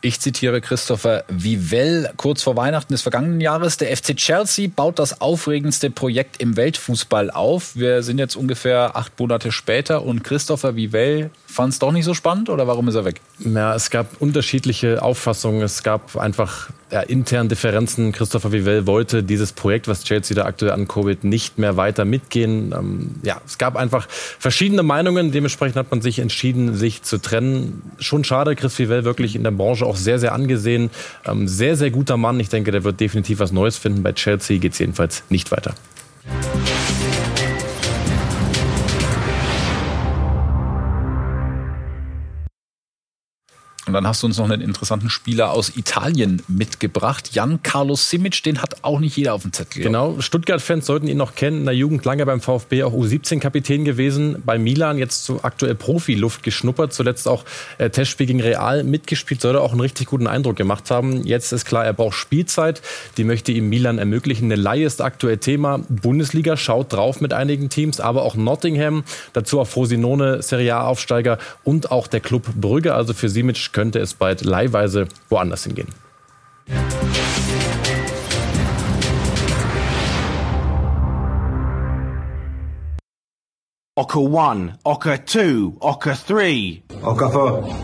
Ich 0.00 0.20
zitiere 0.20 0.60
Christopher 0.60 1.24
Vivell 1.26 2.12
kurz 2.16 2.44
vor 2.44 2.54
Weihnachten 2.54 2.94
des 2.94 3.02
vergangenen 3.02 3.40
Jahres. 3.40 3.78
Der 3.78 3.96
FC 3.96 4.16
Chelsea 4.16 4.68
baut 4.74 5.00
das 5.00 5.20
aufregendste 5.20 5.90
Projekt 5.90 6.40
im 6.40 6.56
Weltfußball 6.56 7.32
auf. 7.32 7.74
Wir 7.74 8.04
sind 8.04 8.18
jetzt 8.18 8.36
ungefähr 8.36 8.94
acht 8.94 9.18
Monate 9.18 9.50
später 9.50 10.04
und 10.04 10.22
Christopher 10.22 10.76
Vivell 10.76 11.30
fand 11.46 11.72
es 11.72 11.80
doch 11.80 11.90
nicht 11.90 12.04
so 12.04 12.14
spannend 12.14 12.48
oder 12.48 12.68
warum 12.68 12.86
ist 12.86 12.94
er 12.94 13.04
weg? 13.04 13.20
Ja, 13.40 13.74
es 13.74 13.90
gab 13.90 14.20
unterschiedliche 14.20 15.00
Auffassungen. 15.02 15.62
Es 15.62 15.82
gab 15.84 16.16
einfach 16.16 16.70
ja, 16.90 17.00
intern 17.00 17.48
Differenzen. 17.48 18.10
Christopher 18.12 18.50
Vivell 18.50 18.86
wollte 18.86 19.22
dieses 19.22 19.52
Projekt, 19.52 19.86
was 19.86 20.02
Chelsea 20.02 20.34
da 20.34 20.44
aktuell 20.44 20.72
ankurbelt, 20.72 21.22
nicht 21.22 21.58
mehr 21.58 21.76
weiter 21.76 22.04
mitgehen. 22.04 22.74
Ähm, 22.76 23.14
ja, 23.22 23.40
es 23.46 23.58
gab 23.58 23.76
einfach 23.76 24.08
verschiedene 24.10 24.82
Meinungen. 24.82 25.30
Dementsprechend 25.30 25.76
hat 25.76 25.90
man 25.90 26.02
sich 26.02 26.18
entschieden, 26.18 26.74
sich 26.74 27.02
zu 27.02 27.18
trennen. 27.18 27.82
Schon 28.00 28.24
schade, 28.24 28.56
Chris 28.56 28.78
Vivell 28.78 29.04
wirklich 29.04 29.36
in 29.36 29.44
der 29.44 29.52
Branche 29.52 29.86
auch 29.86 29.96
sehr, 29.96 30.18
sehr 30.18 30.32
angesehen. 30.32 30.90
Ähm, 31.24 31.46
sehr, 31.46 31.76
sehr 31.76 31.90
guter 31.90 32.16
Mann. 32.16 32.40
Ich 32.40 32.48
denke, 32.48 32.72
der 32.72 32.82
wird 32.82 32.98
definitiv 32.98 33.38
was 33.38 33.52
Neues 33.52 33.76
finden. 33.76 34.02
Bei 34.02 34.12
Chelsea 34.12 34.58
geht 34.58 34.72
es 34.72 34.78
jedenfalls 34.80 35.22
nicht 35.28 35.52
weiter. 35.52 35.74
Und 43.88 43.94
dann 43.94 44.06
hast 44.06 44.22
du 44.22 44.26
uns 44.26 44.36
noch 44.36 44.48
einen 44.48 44.60
interessanten 44.60 45.08
Spieler 45.08 45.52
aus 45.52 45.74
Italien 45.74 46.42
mitgebracht. 46.46 47.30
Jan 47.32 47.62
Carlos 47.62 48.10
Simic, 48.10 48.42
den 48.42 48.60
hat 48.60 48.84
auch 48.84 49.00
nicht 49.00 49.16
jeder 49.16 49.32
auf 49.32 49.42
dem 49.42 49.52
Zettel. 49.54 49.82
Genau, 49.82 50.20
Stuttgart-Fans 50.20 50.84
sollten 50.84 51.08
ihn 51.08 51.16
noch 51.16 51.34
kennen. 51.34 51.60
In 51.60 51.64
der 51.64 51.74
Jugend 51.74 52.04
lange 52.04 52.26
beim 52.26 52.42
VfB 52.42 52.82
auch 52.82 52.92
U17-Kapitän 52.92 53.86
gewesen. 53.86 54.42
Bei 54.44 54.58
Milan 54.58 54.98
jetzt 54.98 55.24
so 55.24 55.40
aktuell 55.42 55.74
Profiluft 55.74 56.42
geschnuppert. 56.42 56.92
Zuletzt 56.92 57.26
auch 57.26 57.44
äh, 57.78 57.88
Testspiel 57.88 58.26
gegen 58.26 58.42
Real 58.42 58.84
mitgespielt. 58.84 59.40
Soll 59.40 59.54
er 59.54 59.62
auch 59.62 59.72
einen 59.72 59.80
richtig 59.80 60.08
guten 60.08 60.26
Eindruck 60.26 60.56
gemacht 60.56 60.90
haben. 60.90 61.24
Jetzt 61.24 61.52
ist 61.52 61.64
klar, 61.64 61.86
er 61.86 61.94
braucht 61.94 62.16
Spielzeit. 62.16 62.82
Die 63.16 63.24
möchte 63.24 63.52
ihm 63.52 63.70
Milan 63.70 63.96
ermöglichen. 63.96 64.52
Eine 64.52 64.56
Leihe 64.56 64.84
ist 64.84 65.00
aktuell 65.00 65.38
Thema. 65.38 65.80
Bundesliga 65.88 66.58
schaut 66.58 66.92
drauf 66.92 67.22
mit 67.22 67.32
einigen 67.32 67.70
Teams, 67.70 68.00
aber 68.00 68.22
auch 68.22 68.34
Nottingham. 68.34 69.04
Dazu 69.32 69.60
auch 69.60 69.66
Frosinone, 69.66 70.42
Serie 70.42 70.76
A-Aufsteiger 70.76 71.38
und 71.64 71.90
auch 71.90 72.06
der 72.06 72.20
Club 72.20 72.48
Brügge. 72.54 72.92
Also 72.92 73.14
für 73.14 73.30
Simic 73.30 73.72
könnte 73.78 74.00
es 74.00 74.14
bald 74.14 74.44
leihweise 74.44 75.06
woanders 75.28 75.62
hingehen. 75.62 75.86
Ocker 83.94 84.18
1, 84.18 84.72
Ocker 84.82 85.24
2, 85.24 85.74
Ocker 85.78 86.18
3. 86.26 86.82
Ocker 87.02 87.30
4. 87.30 87.76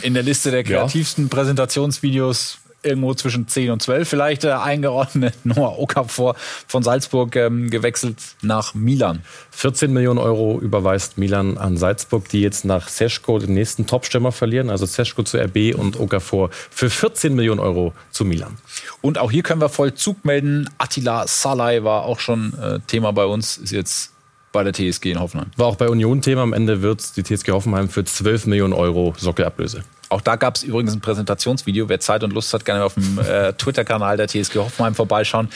In 0.00 0.14
der 0.14 0.22
Liste 0.22 0.50
der 0.50 0.64
kreativsten 0.64 1.24
ja. 1.24 1.28
Präsentationsvideos 1.28 2.56
irgendwo 2.82 3.14
zwischen 3.14 3.48
10 3.48 3.70
und 3.70 3.82
12 3.82 4.08
vielleicht 4.08 4.44
äh, 4.44 4.52
eingeordnet. 4.52 5.34
Noah 5.44 5.78
Okafor 5.78 6.36
von 6.66 6.82
Salzburg 6.82 7.34
ähm, 7.36 7.70
gewechselt 7.70 8.16
nach 8.42 8.74
Milan. 8.74 9.22
14 9.50 9.92
Millionen 9.92 10.18
Euro 10.18 10.60
überweist 10.60 11.18
Milan 11.18 11.58
an 11.58 11.76
Salzburg, 11.76 12.28
die 12.28 12.40
jetzt 12.40 12.64
nach 12.64 12.88
Seschko 12.88 13.38
den 13.38 13.54
nächsten 13.54 13.86
Topstürmer 13.86 14.32
verlieren. 14.32 14.70
Also 14.70 14.86
Seschko 14.86 15.22
zu 15.22 15.38
RB 15.38 15.74
und 15.76 15.98
Okafor 15.98 16.50
für 16.52 16.90
14 16.90 17.34
Millionen 17.34 17.60
Euro 17.60 17.92
zu 18.10 18.24
Milan. 18.24 18.56
Und 19.00 19.18
auch 19.18 19.30
hier 19.30 19.42
können 19.42 19.60
wir 19.60 19.68
Vollzug 19.68 20.24
melden. 20.24 20.70
Attila 20.78 21.26
Salai 21.26 21.82
war 21.82 22.04
auch 22.04 22.20
schon 22.20 22.54
äh, 22.58 22.80
Thema 22.86 23.12
bei 23.12 23.24
uns, 23.24 23.58
ist 23.58 23.72
jetzt 23.72 24.12
bei 24.58 24.64
der 24.64 24.72
TSG 24.72 25.06
in 25.12 25.20
Hoffenheim. 25.20 25.52
War 25.56 25.66
auch 25.66 25.76
bei 25.76 25.88
Union 25.88 26.20
Thema. 26.20 26.42
Am 26.42 26.52
Ende 26.52 26.82
wird 26.82 27.16
die 27.16 27.22
TSG 27.22 27.52
Hoffenheim 27.52 27.88
für 27.88 28.02
12 28.02 28.46
Millionen 28.46 28.72
Euro 28.72 29.14
Sockelablöse. 29.16 29.84
Auch 30.08 30.20
da 30.20 30.34
gab 30.34 30.56
es 30.56 30.64
übrigens 30.64 30.94
ein 30.94 31.00
Präsentationsvideo. 31.00 31.88
Wer 31.88 32.00
Zeit 32.00 32.24
und 32.24 32.32
Lust 32.32 32.52
hat, 32.52 32.64
gerne 32.64 32.82
auf 32.82 32.94
dem 32.94 33.20
äh, 33.20 33.52
Twitter-Kanal 33.52 34.16
der 34.16 34.26
TSG 34.26 34.56
Hoffenheim 34.56 34.96
vorbeischauen 34.96 35.48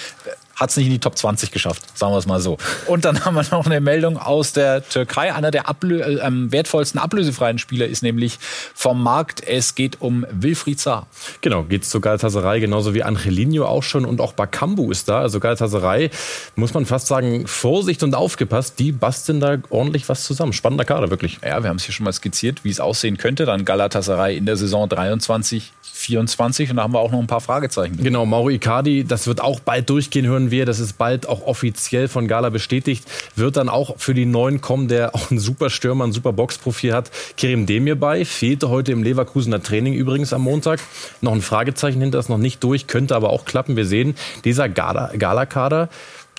hat 0.56 0.70
es 0.70 0.76
nicht 0.76 0.86
in 0.86 0.92
die 0.92 0.98
Top 0.98 1.16
20 1.16 1.50
geschafft, 1.50 1.82
sagen 1.96 2.12
wir 2.12 2.18
es 2.18 2.26
mal 2.26 2.40
so. 2.40 2.58
Und 2.86 3.04
dann 3.04 3.24
haben 3.24 3.34
wir 3.34 3.44
noch 3.50 3.66
eine 3.66 3.80
Meldung 3.80 4.18
aus 4.18 4.52
der 4.52 4.86
Türkei. 4.88 5.34
Einer 5.34 5.50
der 5.50 5.68
Ablö 5.68 6.00
äh, 6.00 6.30
wertvollsten 6.52 7.00
ablösefreien 7.00 7.58
Spieler 7.58 7.86
ist 7.86 8.02
nämlich 8.02 8.38
vom 8.74 9.02
Markt. 9.02 9.46
Es 9.46 9.74
geht 9.74 10.00
um 10.00 10.26
Wilfried 10.30 10.80
Saar. 10.80 11.06
Genau, 11.40 11.64
geht 11.64 11.84
zu 11.84 12.00
Galatasaray, 12.00 12.60
genauso 12.60 12.94
wie 12.94 13.02
Angelino 13.02 13.66
auch 13.66 13.82
schon 13.82 14.04
und 14.04 14.20
auch 14.20 14.32
Bakambu 14.32 14.90
ist 14.90 15.08
da. 15.08 15.20
Also 15.20 15.40
Galatasaray, 15.40 16.10
muss 16.56 16.74
man 16.74 16.86
fast 16.86 17.06
sagen, 17.06 17.46
Vorsicht 17.46 18.02
und 18.02 18.14
aufgepasst, 18.14 18.78
die 18.78 18.92
basteln 18.92 19.40
da 19.40 19.58
ordentlich 19.70 20.08
was 20.08 20.24
zusammen. 20.24 20.52
Spannender 20.52 20.84
Kader, 20.84 21.10
wirklich. 21.10 21.38
Ja, 21.44 21.62
wir 21.62 21.70
haben 21.70 21.76
es 21.76 21.84
hier 21.84 21.94
schon 21.94 22.04
mal 22.04 22.12
skizziert, 22.12 22.64
wie 22.64 22.70
es 22.70 22.80
aussehen 22.80 23.16
könnte. 23.16 23.44
Dann 23.44 23.64
Galatasaray 23.64 24.36
in 24.36 24.46
der 24.46 24.56
Saison 24.56 24.88
23 24.88 25.72
24 26.02 26.70
und 26.70 26.76
da 26.76 26.82
haben 26.82 26.92
wir 26.92 27.00
auch 27.00 27.10
noch 27.10 27.18
ein 27.18 27.26
paar 27.26 27.40
Fragezeichen. 27.40 27.96
Genau, 27.96 28.26
Mauro 28.26 28.50
Icardi, 28.50 29.04
das 29.04 29.26
wird 29.26 29.40
auch 29.40 29.60
bald 29.60 29.88
durchgehen, 29.88 30.26
hören 30.26 30.50
wir. 30.50 30.66
Das 30.66 30.78
ist 30.78 30.98
bald 30.98 31.28
auch 31.28 31.46
offiziell 31.46 32.08
von 32.08 32.28
Gala 32.28 32.50
bestätigt. 32.50 33.04
Wird 33.36 33.56
dann 33.56 33.68
auch 33.68 33.98
für 33.98 34.14
die 34.14 34.26
Neuen 34.26 34.60
kommen, 34.60 34.88
der 34.88 35.14
auch 35.14 35.30
einen 35.30 35.40
super 35.40 35.70
Stürmer, 35.70 36.04
ein 36.04 36.12
super 36.12 36.32
Boxprofil 36.32 36.92
hat. 36.92 37.10
Kerim 37.36 37.66
Demir 37.66 37.98
bei, 37.98 38.24
fehlte 38.24 38.68
heute 38.68 38.92
im 38.92 39.02
Leverkusener 39.02 39.62
Training 39.62 39.94
übrigens 39.94 40.32
am 40.32 40.42
Montag. 40.42 40.80
Noch 41.20 41.32
ein 41.32 41.42
Fragezeichen 41.42 42.00
hinter, 42.00 42.18
ist 42.18 42.28
noch 42.28 42.38
nicht 42.38 42.62
durch, 42.64 42.86
könnte 42.86 43.16
aber 43.16 43.30
auch 43.30 43.44
klappen. 43.44 43.76
Wir 43.76 43.86
sehen, 43.86 44.14
dieser 44.44 44.68
Gala-Kader 44.68 45.88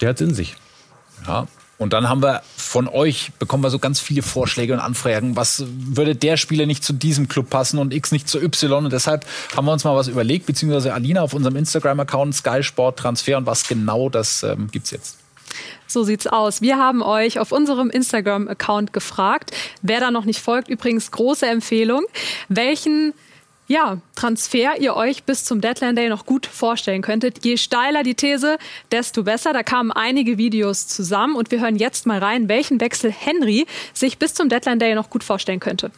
Der 0.02 0.10
hat's 0.10 0.22
in 0.22 0.34
sich. 0.34 0.56
Ja. 1.28 1.48
Und 1.84 1.94
dann 1.94 2.10
haben 2.10 2.24
wir 2.24 2.42
von 2.56 2.88
euch, 2.88 3.32
bekommen 3.38 3.64
wir 3.64 3.70
so 3.70 3.78
ganz 3.78 4.00
viele 4.00 4.24
Vorschläge 4.24 4.74
und 4.74 4.80
Anfragen, 4.80 5.36
was 5.36 5.64
würde 5.68 6.16
der 6.16 6.38
Spieler 6.38 6.66
nicht 6.66 6.84
zu 6.84 6.94
diesem 6.94 7.28
Club 7.28 7.50
passen 7.50 7.78
und 7.78 7.94
X 7.94 8.12
nicht 8.12 8.28
zu 8.28 8.42
Y. 8.42 8.86
Und 8.86 8.94
deshalb 8.94 9.26
haben 9.56 9.66
wir 9.66 9.74
uns 9.74 9.84
mal 9.84 9.96
was 9.96 10.08
überlegt, 10.08 10.46
beziehungsweise 10.46 10.94
Alina 10.94 11.22
auf 11.22 11.34
unserem 11.34 11.56
Instagram-Account 11.56 12.34
Sky 12.34 12.64
Sport 12.64 12.98
Transfer 12.98 13.38
und 13.38 13.46
was 13.46 13.68
genau 13.68 14.10
das 14.10 14.44
ähm, 14.44 14.70
gibt's 14.72 14.92
jetzt. 14.92 15.20
So 15.86 16.04
sieht's 16.04 16.26
aus. 16.26 16.62
Wir 16.62 16.78
haben 16.78 17.04
euch 17.04 17.38
auf 17.38 17.52
unserem 17.52 17.90
Instagram-Account 17.90 18.94
gefragt, 18.94 19.52
wer 19.82 20.00
da 20.00 20.10
noch 20.10 20.26
nicht 20.26 20.40
folgt. 20.40 20.70
Übrigens 20.70 21.12
große 21.12 21.46
Empfehlung, 21.46 22.06
welchen 22.50 23.14
ja, 23.68 23.98
Transfer 24.16 24.80
ihr 24.80 24.96
euch 24.96 25.24
bis 25.24 25.46
zum 25.46 25.62
Deadline 25.62 25.96
Day 25.96 26.10
noch 26.10 26.26
gut 26.26 26.46
vorstellen 26.46 27.02
könntet. 27.02 27.46
Je 27.46 27.58
steiler 27.58 28.04
die 28.04 28.16
These, 28.16 28.58
desto 28.92 29.24
besser. 29.24 29.54
Da 29.54 29.64
kamen 29.64 29.92
einige 29.92 30.38
Videos 30.38 30.88
zusammen 30.88 31.36
und 31.36 31.52
wir 31.52 31.62
hören 31.62 31.76
jetzt 31.76 32.06
mal 32.06 32.20
rein, 32.20 32.50
welchen 32.50 32.82
Wechsel 32.82 33.12
Henry 33.12 33.66
sich 33.94 34.20
bis 34.20 34.34
zum 34.34 34.50
Deadline 34.50 34.80
Day 34.80 34.96
noch 34.96 35.10
gut 35.10 35.24
vorstellen 35.24 35.60
könnte. 35.60 35.92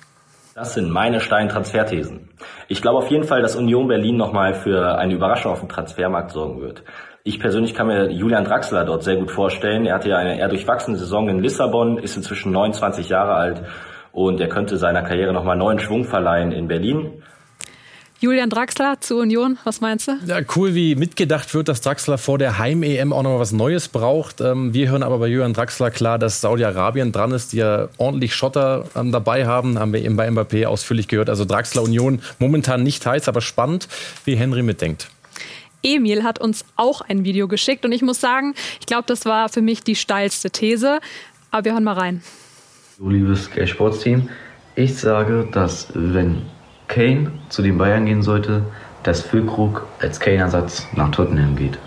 Das 0.54 0.74
sind 0.74 0.90
meine 0.90 1.20
steilen 1.20 1.50
Transferthesen. 1.50 2.30
Ich 2.70 2.82
glaube 2.82 3.00
auf 3.00 3.12
jeden 3.12 3.26
Fall, 3.26 3.42
dass 3.42 3.58
Union 3.58 3.90
Berlin 3.90 4.16
nochmal 4.16 4.54
für 4.54 4.98
eine 4.98 5.14
Überraschung 5.14 5.52
auf 5.52 5.60
dem 5.60 5.68
Transfermarkt 5.68 6.32
sorgen 6.32 6.62
wird. 6.62 6.84
Ich 7.24 7.40
persönlich 7.40 7.74
kann 7.74 7.88
mir 7.88 8.12
Julian 8.12 8.46
Draxler 8.46 8.86
dort 8.86 9.04
sehr 9.04 9.18
gut 9.18 9.32
vorstellen. 9.32 9.86
Er 9.86 9.96
hatte 9.96 10.10
ja 10.10 10.18
eine 10.18 10.40
eher 10.40 10.48
durchwachsene 10.48 10.96
Saison 10.96 11.28
in 11.28 11.40
Lissabon, 11.40 11.98
ist 11.98 12.16
inzwischen 12.16 12.52
29 12.52 13.10
Jahre 13.10 13.34
alt 13.34 13.64
und 14.12 14.40
er 14.40 14.48
könnte 14.48 14.78
seiner 14.78 15.02
Karriere 15.02 15.34
nochmal 15.34 15.58
neuen 15.58 15.80
Schwung 15.80 16.06
verleihen 16.06 16.54
in 16.54 16.70
Berlin. 16.70 17.22
Julian 18.22 18.50
Draxler 18.50 19.02
zu 19.02 19.18
Union, 19.18 19.58
was 19.66 19.82
meinst 19.82 20.08
du? 20.08 20.14
Ja, 20.26 20.40
cool, 20.56 20.74
wie 20.74 20.96
mitgedacht 20.96 21.54
wird, 21.54 21.68
dass 21.68 21.82
Draxler 21.82 22.18
vor 22.18 22.38
der 22.38 22.58
Heim-EM 22.58 23.12
auch 23.12 23.24
noch 23.24 23.32
mal 23.32 23.40
was 23.40 23.52
Neues 23.52 23.90
braucht. 23.90 24.40
Ähm, 24.40 24.74
wir 24.74 24.90
hören 24.90 25.04
aber 25.04 25.20
bei 25.20 25.28
Julian 25.28 25.54
Draxler 25.54 25.92
klar, 25.92 26.18
dass 26.18 26.40
Saudi-Arabien 26.40 27.12
dran 27.12 27.32
ist, 27.32 27.52
die 27.52 27.58
ja 27.58 27.90
ordentlich 27.98 28.34
Schotter 28.34 28.86
ähm, 28.96 29.12
dabei 29.12 29.46
haben. 29.46 29.78
Haben 29.78 29.92
wir 29.92 30.02
eben 30.02 30.16
bei 30.16 30.30
Mbappé 30.30 30.66
ausführlich 30.66 31.10
gehört. 31.10 31.30
Also 31.30 31.44
Draxler 31.44 31.84
Union 31.84 32.22
momentan 32.40 32.84
nicht 32.84 33.06
heiß, 33.06 33.28
aber 33.28 33.42
spannend, 33.42 33.90
wie 34.24 34.38
Henry 34.38 34.64
mitdenkt. 34.64 35.10
Emil 35.84 36.24
hat 36.24 36.40
uns 36.40 36.64
auch 36.78 37.02
ein 37.02 37.26
Video 37.26 37.50
geschickt 37.50 37.84
und 37.86 37.92
ich 37.92 38.02
muss 38.02 38.22
sagen, 38.22 38.56
ich 38.80 38.86
glaube, 38.86 39.04
das 39.08 39.26
war 39.26 39.50
für 39.50 39.62
mich 39.62 39.84
die 39.84 39.96
steilste 39.96 40.50
These. 40.50 41.00
Aber 41.52 41.66
wir 41.66 41.74
hören 41.74 41.84
mal 41.84 41.94
rein. 41.94 42.24
So, 42.98 43.10
liebes 43.10 43.44
Sky 43.44 43.68
Sports 43.68 44.00
Team, 44.00 44.30
ich 44.76 44.98
sage, 44.98 45.48
dass 45.52 45.90
wenn 45.94 46.42
Kane 46.88 47.32
zu 47.50 47.62
den 47.62 47.78
Bayern 47.78 48.06
gehen 48.06 48.22
sollte, 48.22 48.64
dass 49.04 49.22
Füllkrug 49.22 49.86
als 50.00 50.20
Kane-Ersatz 50.20 50.88
nach 50.96 51.12
Tottenham 51.12 51.56
geht. 51.56 51.78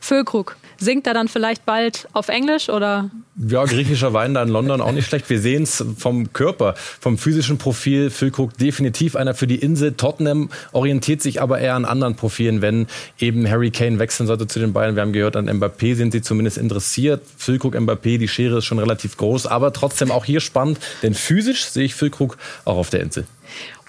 Füllkrug, 0.00 0.56
singt 0.78 1.06
er 1.06 1.14
dann 1.14 1.28
vielleicht 1.28 1.66
bald 1.66 2.08
auf 2.12 2.28
Englisch 2.28 2.68
oder? 2.68 3.10
Ja, 3.36 3.64
griechischer 3.64 4.12
Wein 4.12 4.34
da 4.34 4.42
in 4.42 4.48
London 4.48 4.80
auch 4.80 4.92
nicht 4.92 5.06
schlecht. 5.06 5.28
Wir 5.28 5.40
sehen 5.40 5.64
es 5.64 5.84
vom 5.96 6.32
Körper, 6.32 6.74
vom 7.00 7.18
physischen 7.18 7.58
Profil. 7.58 8.10
Füllkrug 8.10 8.56
definitiv 8.56 9.16
einer 9.16 9.34
für 9.34 9.46
die 9.46 9.56
Insel. 9.56 9.92
Tottenham 9.92 10.50
orientiert 10.72 11.20
sich 11.20 11.42
aber 11.42 11.58
eher 11.58 11.74
an 11.74 11.84
anderen 11.84 12.16
Profilen, 12.16 12.62
wenn 12.62 12.86
eben 13.18 13.48
Harry 13.48 13.70
Kane 13.70 13.98
wechseln 13.98 14.26
sollte 14.26 14.46
zu 14.46 14.58
den 14.58 14.72
Bayern. 14.72 14.94
Wir 14.94 15.02
haben 15.02 15.12
gehört, 15.12 15.36
an 15.36 15.48
Mbappé 15.48 15.94
sind 15.94 16.12
sie 16.12 16.22
zumindest 16.22 16.58
interessiert. 16.58 17.22
Füllkrug, 17.36 17.74
Mbappé, 17.74 18.18
die 18.18 18.28
Schere 18.28 18.58
ist 18.58 18.64
schon 18.64 18.78
relativ 18.78 19.16
groß, 19.16 19.46
aber 19.46 19.72
trotzdem 19.72 20.10
auch 20.10 20.24
hier 20.24 20.40
spannend, 20.40 20.78
denn 21.02 21.14
physisch 21.14 21.66
sehe 21.66 21.84
ich 21.84 21.94
Füllkrug 21.94 22.38
auch 22.64 22.76
auf 22.76 22.90
der 22.90 23.00
Insel. 23.00 23.26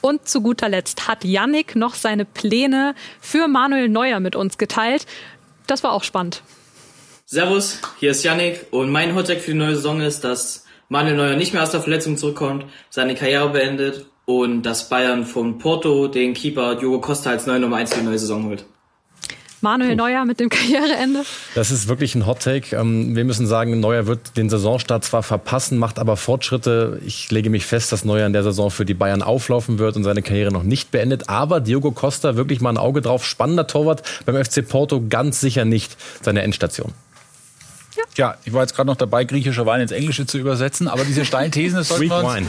Und 0.02 0.28
zu 0.28 0.42
guter 0.42 0.70
Letzt 0.70 1.08
hat 1.08 1.24
Yannick 1.24 1.76
noch 1.76 1.94
seine 1.94 2.26
Pläne 2.26 2.96
für 3.20 3.48
Manuel 3.48 3.90
Neuer 3.90 4.20
mit 4.20 4.36
uns 4.36 4.58
geteilt. 4.58 5.06
Das 5.68 5.84
war 5.84 5.94
auch 5.94 6.04
spannend. 6.04 6.42
Servus, 7.26 7.80
hier 8.00 8.12
ist 8.12 8.24
Yannick 8.24 8.68
und 8.72 8.90
mein 8.90 9.14
Hottag 9.14 9.40
für 9.40 9.52
die 9.52 9.58
neue 9.58 9.76
Saison 9.76 10.02
ist, 10.02 10.24
dass 10.24 10.66
Manuel 10.88 11.16
Neuer 11.16 11.36
nicht 11.36 11.54
mehr 11.54 11.62
aus 11.62 11.72
der 11.72 11.82
Verletzung 11.82 12.18
zurückkommt, 12.18 12.66
seine 12.90 13.14
Karriere 13.14 13.50
beendet 13.50 14.08
und 14.26 14.64
dass 14.64 14.90
Bayern 14.90 15.26
von 15.26 15.60
Porto 15.60 16.08
den 16.08 16.34
Keeper 16.34 16.76
Diogo 16.76 17.00
Costa 17.02 17.30
als 17.30 17.46
neue 17.46 17.60
Nummer 17.60 17.78
1 17.78 17.94
für 17.94 18.00
die 18.00 18.06
neue 18.06 18.18
Saison 18.20 18.46
holt. 18.46 18.66
Manuel 19.62 19.95
Neuer 19.95 20.26
mit 20.26 20.39
dem 20.39 20.50
Karriereende. 20.50 21.24
Das 21.56 21.72
ist 21.72 21.88
wirklich 21.88 22.15
ein 22.15 22.26
Hot 22.26 22.41
Take. 22.41 22.76
Ähm, 22.76 23.15
wir 23.15 23.26
müssen 23.26 23.48
sagen, 23.48 23.80
Neuer 23.80 24.08
wird 24.08 24.38
den 24.38 24.50
Saisonstart 24.50 25.04
zwar 25.04 25.24
verpassen, 25.24 25.78
macht 25.78 26.00
aber 26.00 26.17
Fortschritte. 26.17 27.02
Ich 27.06 27.30
lege 27.32 27.50
mich 27.50 27.65
fest, 27.65 27.91
dass 27.91 28.06
Neuer 28.06 28.26
in 28.26 28.34
der 28.34 28.43
Saison 28.43 28.72
für 28.72 28.86
die 28.86 28.93
Bayern 28.93 29.22
auflaufen 29.22 29.80
wird 29.80 29.95
und 29.95 30.04
seine 30.04 30.22
Karriere 30.22 30.52
noch 30.52 30.63
nicht 30.63 30.91
beendet. 30.91 31.30
Aber 31.30 31.60
Diogo 31.60 31.91
Costa 31.91 32.36
wirklich 32.36 32.62
mal 32.62 32.72
ein 32.72 32.78
Auge 32.78 33.02
drauf. 33.02 33.26
Spannender 33.26 33.67
Torwart 33.67 34.04
beim 34.26 34.43
FC 34.43 34.67
Porto 34.67 35.04
ganz 35.10 35.39
sicher 35.39 35.65
nicht 35.65 35.98
seine 36.22 36.41
Endstation. 36.41 36.93
Ja, 38.15 38.36
ich 38.43 38.54
war 38.54 38.62
jetzt 38.62 38.75
gerade 38.75 38.88
noch 38.88 38.95
dabei, 38.95 39.23
griechischer 39.23 39.65
Wein 39.65 39.82
ins 39.82 39.91
Englische 39.91 40.25
zu 40.25 40.38
übersetzen, 40.38 40.88
aber 40.88 41.06
diese 41.06 41.25
steilen 41.25 41.52
Thesen, 41.52 41.78
das 41.78 41.88
sollten 41.88 42.10
Greek 42.10 42.12
wir 42.12 42.25
uns... 42.25 42.36
Wine. 42.36 42.47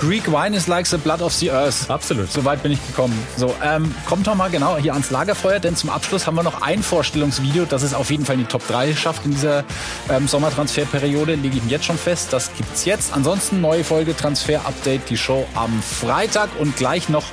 Greek 0.00 0.32
Wine 0.32 0.56
is 0.56 0.66
like 0.66 0.86
the 0.86 0.96
blood 0.96 1.22
of 1.22 1.32
the 1.32 1.50
earth. 1.50 1.88
Absolut. 1.88 2.30
So 2.30 2.44
weit 2.44 2.62
bin 2.62 2.72
ich 2.72 2.86
gekommen. 2.88 3.16
So, 3.36 3.54
ähm, 3.62 3.94
kommt 4.06 4.26
doch 4.26 4.34
mal 4.34 4.50
genau 4.50 4.76
hier 4.76 4.92
ans 4.92 5.10
Lagerfeuer, 5.10 5.60
denn 5.60 5.76
zum 5.76 5.90
Abschluss 5.90 6.26
haben 6.26 6.34
wir 6.34 6.42
noch 6.42 6.62
ein 6.62 6.82
Vorstellungsvideo, 6.82 7.64
das 7.64 7.82
es 7.82 7.94
auf 7.94 8.10
jeden 8.10 8.24
Fall 8.24 8.34
in 8.34 8.42
die 8.42 8.46
Top 8.46 8.66
3 8.66 8.94
schafft 8.94 9.24
in 9.24 9.32
dieser 9.32 9.64
ähm, 10.10 10.28
Sommertransferperiode, 10.28 11.36
lege 11.36 11.56
ich 11.56 11.62
mir 11.62 11.70
jetzt 11.70 11.84
schon 11.84 11.98
fest. 11.98 12.32
Das 12.32 12.50
gibt's 12.56 12.84
jetzt. 12.84 13.12
Ansonsten 13.12 13.60
neue 13.60 13.84
Folge 13.84 14.16
Transfer 14.16 14.66
Update, 14.66 15.08
die 15.08 15.16
Show 15.16 15.46
am 15.54 15.82
Freitag 15.82 16.50
und 16.58 16.76
gleich 16.76 17.08
noch 17.08 17.24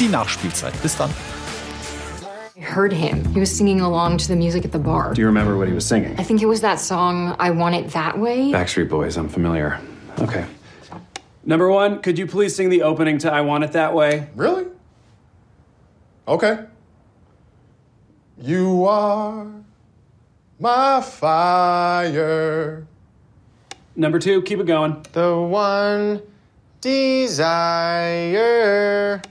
die 0.00 0.08
Nachspielzeit. 0.08 0.80
Bis 0.82 0.96
dann. 0.96 1.10
I 2.58 2.62
heard 2.62 2.92
him. 2.92 3.24
He 3.26 3.38
was 3.38 3.56
singing 3.56 3.80
along 3.80 4.18
to 4.18 4.26
the 4.28 4.34
music 4.34 4.64
at 4.64 4.72
the 4.72 4.80
bar. 4.80 5.14
Do 5.14 5.20
you 5.20 5.28
remember 5.28 5.56
what 5.56 5.68
he 5.68 5.74
was 5.74 5.86
singing? 5.86 6.18
I 6.18 6.24
think 6.24 6.42
it 6.42 6.46
was 6.46 6.60
that 6.62 6.80
song, 6.80 7.36
I 7.38 7.50
Want 7.50 7.76
It 7.76 7.90
That 7.90 8.18
Way. 8.18 8.50
Backstreet 8.50 8.88
Boys, 8.88 9.16
I'm 9.16 9.28
familiar. 9.28 9.80
Okay. 10.18 10.44
Number 11.44 11.70
one, 11.70 12.02
could 12.02 12.18
you 12.18 12.26
please 12.26 12.56
sing 12.56 12.68
the 12.68 12.82
opening 12.82 13.18
to 13.18 13.32
I 13.32 13.42
Want 13.42 13.62
It 13.62 13.70
That 13.72 13.94
Way? 13.94 14.28
Really? 14.34 14.66
Okay. 16.26 16.64
You 18.40 18.86
are 18.86 19.46
my 20.58 21.00
fire. 21.00 22.88
Number 23.94 24.18
two, 24.18 24.42
keep 24.42 24.58
it 24.58 24.66
going. 24.66 25.06
The 25.12 25.36
one 25.36 26.22
desire. 26.80 28.42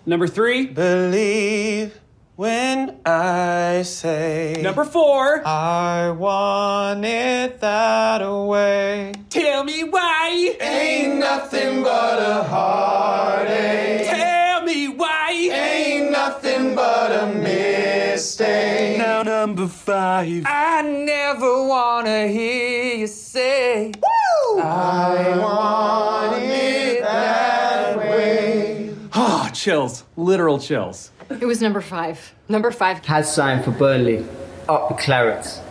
Number 0.06 0.28
three, 0.28 0.66
Believe 0.68 2.00
when 2.38 2.96
I 3.04 3.82
say. 3.82 4.62
Number 4.62 4.86
four, 4.86 5.46
I 5.46 6.12
want 6.12 7.04
it 7.04 7.60
that 7.62 8.22
way. 8.22 9.14
tell 9.32 9.64
me 9.64 9.84
why. 9.84 10.56
Ain't 10.62 11.18
nothing 11.18 11.82
but 11.82 12.20
a 12.20 12.44
heartache. 12.44 14.06
Tell 14.08 14.62
me 14.64 14.88
why. 14.88 15.32
Ain't 15.52 16.12
nothing 16.12 16.76
but 16.76 17.12
a 17.12 17.26
mistake. 17.34 19.00
Now 19.00 19.24
number 19.24 19.68
five. 19.68 20.44
I 20.46 20.84
never 20.84 21.66
wanna 21.66 22.28
hear 22.28 22.98
you 22.98 23.08
say, 23.08 23.94
I 24.62 25.40
want 25.40 26.17
chills. 29.58 30.04
Literal 30.16 30.60
chills. 30.60 31.12
It 31.30 31.46
was 31.46 31.62
number 31.62 31.82
five. 31.82 32.34
Number 32.48 32.72
five. 32.72 33.06
Has 33.06 33.34
signed 33.34 33.66
for 33.66 33.72
Burnley. 33.72 34.26
Up 34.70 34.90
the 34.90 34.96
Clarets. 34.96 35.62